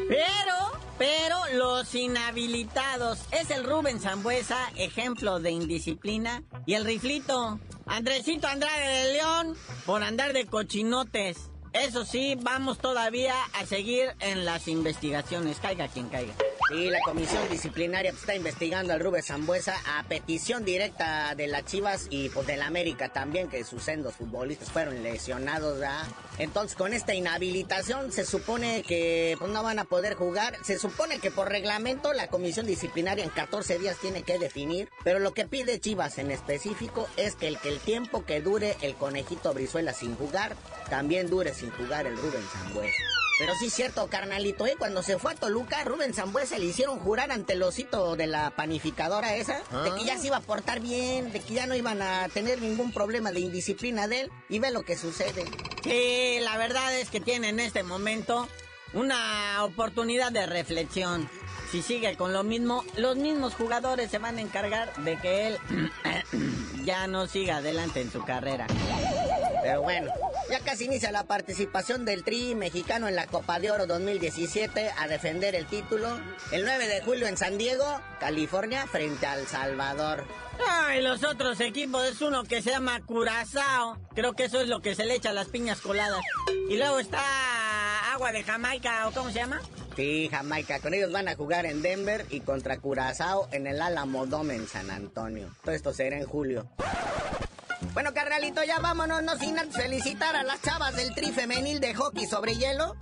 Pero, 0.09 0.73
pero 0.97 1.37
los 1.55 1.95
inhabilitados 1.95 3.19
es 3.33 3.51
el 3.51 3.65
Rubén 3.65 4.01
Zambuesa, 4.01 4.59
ejemplo 4.77 5.41
de 5.41 5.51
indisciplina, 5.51 6.43
y 6.67 6.75
el 6.75 6.85
riflito, 6.85 7.59
Andresito 7.87 8.47
Andrade 8.47 8.87
de 8.87 9.13
León, 9.15 9.57
por 9.87 10.03
andar 10.03 10.33
de 10.33 10.47
cochinotes. 10.47 11.51
Eso 11.81 12.05
sí, 12.05 12.37
vamos 12.41 12.79
todavía 12.79 13.35
a 13.55 13.65
seguir 13.65 14.11
en 14.21 14.45
las 14.45 14.67
investigaciones, 14.67 15.61
caiga 15.61 15.87
quien 15.87 16.09
caiga. 16.09 16.35
Y 16.75 16.91
la 16.91 17.01
comisión 17.01 17.49
disciplinaria 17.49 18.11
pues, 18.11 18.23
está 18.23 18.35
investigando 18.35 18.93
al 18.93 19.01
Rubén 19.01 19.23
Zambuesa 19.23 19.77
a 19.87 20.03
petición 20.03 20.65
directa 20.65 21.35
de 21.37 21.47
las 21.47 21.65
Chivas 21.67 22.09
y 22.11 22.31
pues 22.31 22.47
de 22.49 22.57
la 22.57 22.67
América 22.67 23.11
también, 23.11 23.49
que 23.49 23.63
sus 23.63 23.85
sendos 23.85 24.17
futbolistas 24.17 24.71
fueron 24.71 25.03
lesionados, 25.05 25.79
¿verdad? 25.79 26.05
Entonces, 26.39 26.77
con 26.77 26.93
esta 26.93 27.15
inhabilitación 27.15 28.13
se 28.13 28.25
supone 28.25 28.83
que 28.83 29.37
pues, 29.39 29.51
no 29.51 29.63
van 29.63 29.79
a 29.79 29.85
poder 29.85 30.15
jugar. 30.15 30.57
Se 30.65 30.79
supone 30.79 31.19
que 31.19 31.31
por 31.31 31.49
reglamento 31.49 32.13
la 32.13 32.29
comisión 32.29 32.67
disciplinaria 32.67 33.25
en 33.25 33.31
14 33.31 33.79
días 33.79 33.99
tiene 34.01 34.23
que 34.23 34.39
definir, 34.39 34.89
pero 35.05 35.19
lo 35.19 35.33
que 35.33 35.47
pide 35.47 35.81
Chivas 35.81 36.19
en 36.19 36.31
específico 36.31 37.09
es 37.17 37.35
que 37.35 37.49
el, 37.49 37.59
que 37.59 37.69
el 37.69 37.81
tiempo 37.81 38.25
que 38.25 38.41
dure 38.41 38.77
el 38.83 38.95
conejito 38.95 39.53
Brizuela 39.53 39.93
sin 39.93 40.15
jugar, 40.17 40.57
también 40.89 41.29
dure 41.29 41.53
sin 41.55 41.71
jugar 41.71 42.07
el 42.07 42.17
Rubén 42.17 42.45
Zambuesa. 42.53 43.18
Pero 43.39 43.55
sí 43.55 43.67
es 43.67 43.73
cierto, 43.75 44.09
carnalito, 44.09 44.67
¿eh? 44.67 44.75
Cuando 44.77 45.03
se 45.03 45.19
fue 45.19 45.33
a 45.33 45.35
Toluca, 45.37 45.85
Rubén 45.85 46.13
Zambuesa 46.13 46.59
le 46.59 46.67
hicieron 46.67 46.99
jurar 46.99 47.31
ante 47.31 47.53
el 47.53 47.63
osito 47.63 48.17
de 48.17 48.27
la 48.27 48.51
panificadora 48.51 49.37
esa, 49.37 49.59
de 49.85 49.95
que 49.97 50.05
ya 50.05 50.19
se 50.19 50.27
iba 50.27 50.39
a 50.39 50.41
portar 50.41 50.81
bien, 50.81 51.31
de 51.33 51.41
que 51.41 51.55
ya 51.55 51.67
no 51.67 51.77
iban 51.77 52.03
a 52.03 52.29
tener 52.29 52.61
ningún 52.61 52.93
problema 52.93 53.31
de 53.31 53.41
indisciplina 53.41 54.09
de 54.09 54.23
él, 54.23 54.33
y 54.49 54.59
ve 54.59 54.73
lo 54.73 54.83
que 54.83 54.97
sucede. 54.97 55.45
Sí, 55.85 56.39
la 56.41 56.57
verdad 56.59 56.93
es 56.99 57.11
que 57.11 57.21
tiene 57.21 57.51
en 57.51 57.61
este 57.61 57.85
momento 57.85 58.49
una 58.93 59.65
oportunidad 59.65 60.33
de 60.33 60.47
reflexión. 60.47 61.31
Si 61.71 61.83
sigue 61.83 62.17
con 62.17 62.33
lo 62.33 62.43
mismo, 62.43 62.85
los 62.97 63.17
mismos 63.17 63.55
jugadores 63.55 64.11
se 64.11 64.19
van 64.19 64.39
a 64.39 64.41
encargar 64.41 64.95
de 64.97 65.17
que 65.19 65.49
él 65.49 65.59
ya 66.85 67.07
no 67.07 67.27
siga 67.27 67.59
adelante 67.59 68.01
en 68.01 68.11
su 68.11 68.25
carrera. 68.25 68.67
Pero 69.63 69.83
bueno, 69.83 70.11
ya 70.51 70.61
casi 70.61 70.87
inicia 70.87 71.13
la 71.13 71.25
participación 71.25 72.05
del 72.05 72.25
Tri 72.25 72.55
mexicano 72.55 73.09
en 73.09 73.17
la 73.17 73.27
Copa 73.27 73.59
de 73.59 73.71
Oro 73.71 73.87
2017 73.87 74.91
a 74.97 75.09
defender 75.09 75.55
el 75.55 75.67
título 75.67 76.09
el 76.53 76.65
9 76.65 76.87
de 76.87 77.03
julio 77.03 77.27
en 77.27 77.37
San 77.37 77.59
Diego, 77.59 78.01
California, 78.19 78.87
frente 78.87 79.27
al 79.27 79.47
Salvador. 79.47 80.25
Ay, 80.67 81.03
los 81.03 81.23
otros 81.23 81.61
equipos 81.61 82.05
es 82.07 82.21
uno 82.21 82.45
que 82.45 82.63
se 82.63 82.71
llama 82.71 83.01
Curazao. 83.05 83.99
Creo 84.15 84.33
que 84.33 84.45
eso 84.45 84.61
es 84.61 84.69
lo 84.69 84.81
que 84.81 84.95
se 84.95 85.05
le 85.05 85.15
echa 85.15 85.31
a 85.31 85.35
las 85.35 85.49
piñas 85.49 85.81
coladas. 85.81 86.25
Y 86.69 86.77
luego 86.77 86.99
está 86.99 88.13
Agua 88.13 88.33
de 88.33 88.43
Jamaica, 88.43 89.07
¿o 89.07 89.13
cómo 89.13 89.31
se 89.31 89.37
llama? 89.37 89.61
Sí, 89.95 90.29
Jamaica, 90.31 90.81
con 90.81 90.95
ellos 90.95 91.13
van 91.13 91.29
a 91.29 91.35
jugar 91.35 91.67
en 91.67 91.83
Denver 91.83 92.25
y 92.31 92.41
contra 92.41 92.79
Curazao 92.79 93.49
en 93.53 93.67
el 93.67 93.83
Alamo 93.83 94.27
Dome 94.27 94.55
en 94.55 94.67
San 94.67 94.91
Antonio. 94.91 95.49
Todo 95.65 95.75
esto 95.75 95.93
será 95.93 96.19
en 96.19 96.25
julio. 96.25 96.69
Bueno, 97.93 98.13
carnalito, 98.13 98.63
ya 98.65 98.79
vámonos, 98.81 99.23
no 99.23 99.37
sin 99.37 99.57
felicitar 99.73 100.35
a 100.37 100.43
las 100.43 100.61
chavas 100.63 100.97
del 100.97 101.15
tri 101.15 101.31
femenil 101.33 101.81
de 101.81 101.95
hockey 101.95 102.27
sobre 102.27 102.57
hielo 102.57 102.97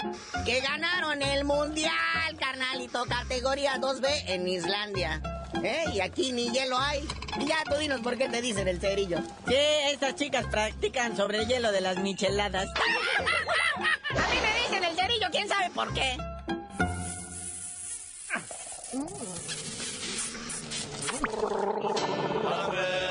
que 0.45 0.61
ganaron 0.61 1.23
el 1.23 1.45
mundial, 1.45 2.37
carnalito, 2.39 3.05
categoría 3.07 3.77
2B 3.77 4.07
en 4.27 4.47
Islandia. 4.49 5.23
¿Eh? 5.63 5.85
Y 5.95 6.01
aquí 6.01 6.33
ni 6.33 6.51
hielo 6.51 6.79
hay. 6.79 7.07
Y 7.41 7.47
ya 7.47 7.57
tú 7.65 7.77
dinos 7.77 8.01
por 8.01 8.19
qué 8.19 8.29
te 8.29 8.43
dicen 8.43 8.69
el 8.69 8.81
cerillo. 8.81 9.19
Sí, 9.47 9.57
estas 9.91 10.15
chicas 10.15 10.47
practican 10.47 11.17
sobre 11.17 11.39
el 11.39 11.49
hielo 11.49 11.73
de 11.73 11.81
las 11.81 11.97
micheladas. 11.99 12.69
A 14.11 14.29
mí 14.29 14.37
me 14.41 14.61
dicen 14.63 14.85
el 14.85 14.97
cerillo, 14.97 15.29
quién 15.31 15.49
sabe 15.49 15.71
por 15.71 15.93
qué. 15.95 16.17
¡La 22.45 23.06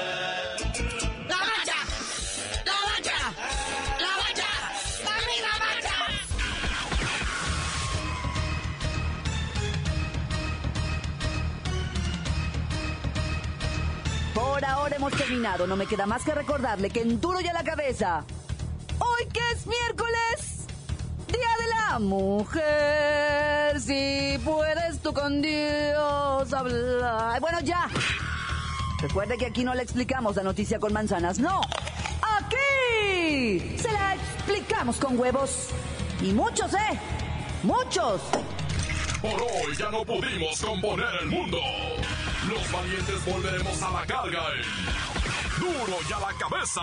hemos 14.95 15.13
terminado. 15.13 15.67
No 15.67 15.75
me 15.75 15.86
queda 15.86 16.05
más 16.05 16.23
que 16.23 16.34
recordarle 16.34 16.89
que 16.89 17.01
en 17.01 17.19
duro 17.19 17.41
y 17.41 17.47
a 17.47 17.53
la 17.53 17.63
cabeza. 17.63 18.23
Hoy 18.99 19.27
que 19.31 19.41
es 19.51 19.67
miércoles, 19.67 20.67
Día 21.27 21.39
de 21.60 21.67
la 21.75 21.99
Mujer. 21.99 23.79
Si 23.79 24.39
puedes 24.43 24.99
tú 25.01 25.13
con 25.13 25.41
Dios 25.41 26.53
hablar. 26.53 27.39
Bueno, 27.41 27.60
ya. 27.62 27.89
Recuerde 29.01 29.38
que 29.38 29.45
aquí 29.47 29.63
no 29.63 29.75
le 29.75 29.84
explicamos 29.84 30.36
la 30.38 30.43
noticia 30.43 30.79
con 30.79 30.93
manzanas. 30.93 31.39
No. 31.39 31.62
Aquí 32.21 33.77
se 33.77 33.91
la 33.91 34.15
explicamos 34.15 34.97
con 34.97 35.19
huevos. 35.19 35.69
Y 36.21 36.31
muchos, 36.31 36.73
¿eh? 36.73 36.99
Muchos. 37.63 38.21
Por 39.21 39.41
hoy 39.41 39.75
ya 39.77 39.89
no 39.89 40.05
pudimos 40.05 40.62
componer 40.62 41.10
el 41.21 41.27
mundo. 41.27 41.58
Los 42.49 42.71
valientes 42.71 43.25
volveremos 43.25 43.81
a 43.81 43.91
la 43.91 44.05
carga 44.05 44.43
Duro 45.60 45.97
y 46.08 46.13
a 46.13 46.19
la 46.19 46.34
cabeza. 46.38 46.81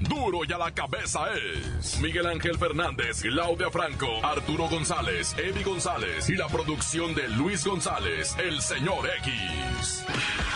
Duro 0.00 0.40
y 0.48 0.52
a 0.52 0.58
la 0.58 0.70
cabeza 0.72 1.20
es 1.32 1.98
Miguel 2.00 2.26
Ángel 2.26 2.58
Fernández, 2.58 3.22
Claudia 3.22 3.70
Franco, 3.70 4.24
Arturo 4.24 4.68
González, 4.68 5.34
Eddie 5.38 5.64
González 5.64 6.28
y 6.28 6.34
la 6.34 6.48
producción 6.48 7.14
de 7.14 7.28
Luis 7.28 7.64
González, 7.64 8.36
el 8.38 8.60
señor 8.60 9.08
X. 9.18 10.04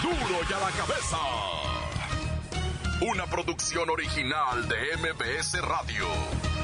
Duro 0.03 0.41
y 0.49 0.53
a 0.53 0.59
la 0.59 0.71
cabeza. 0.71 1.19
Una 3.01 3.27
producción 3.27 3.91
original 3.91 4.69
de 4.69 4.97
MBS 4.97 5.61
Radio. 5.61 6.56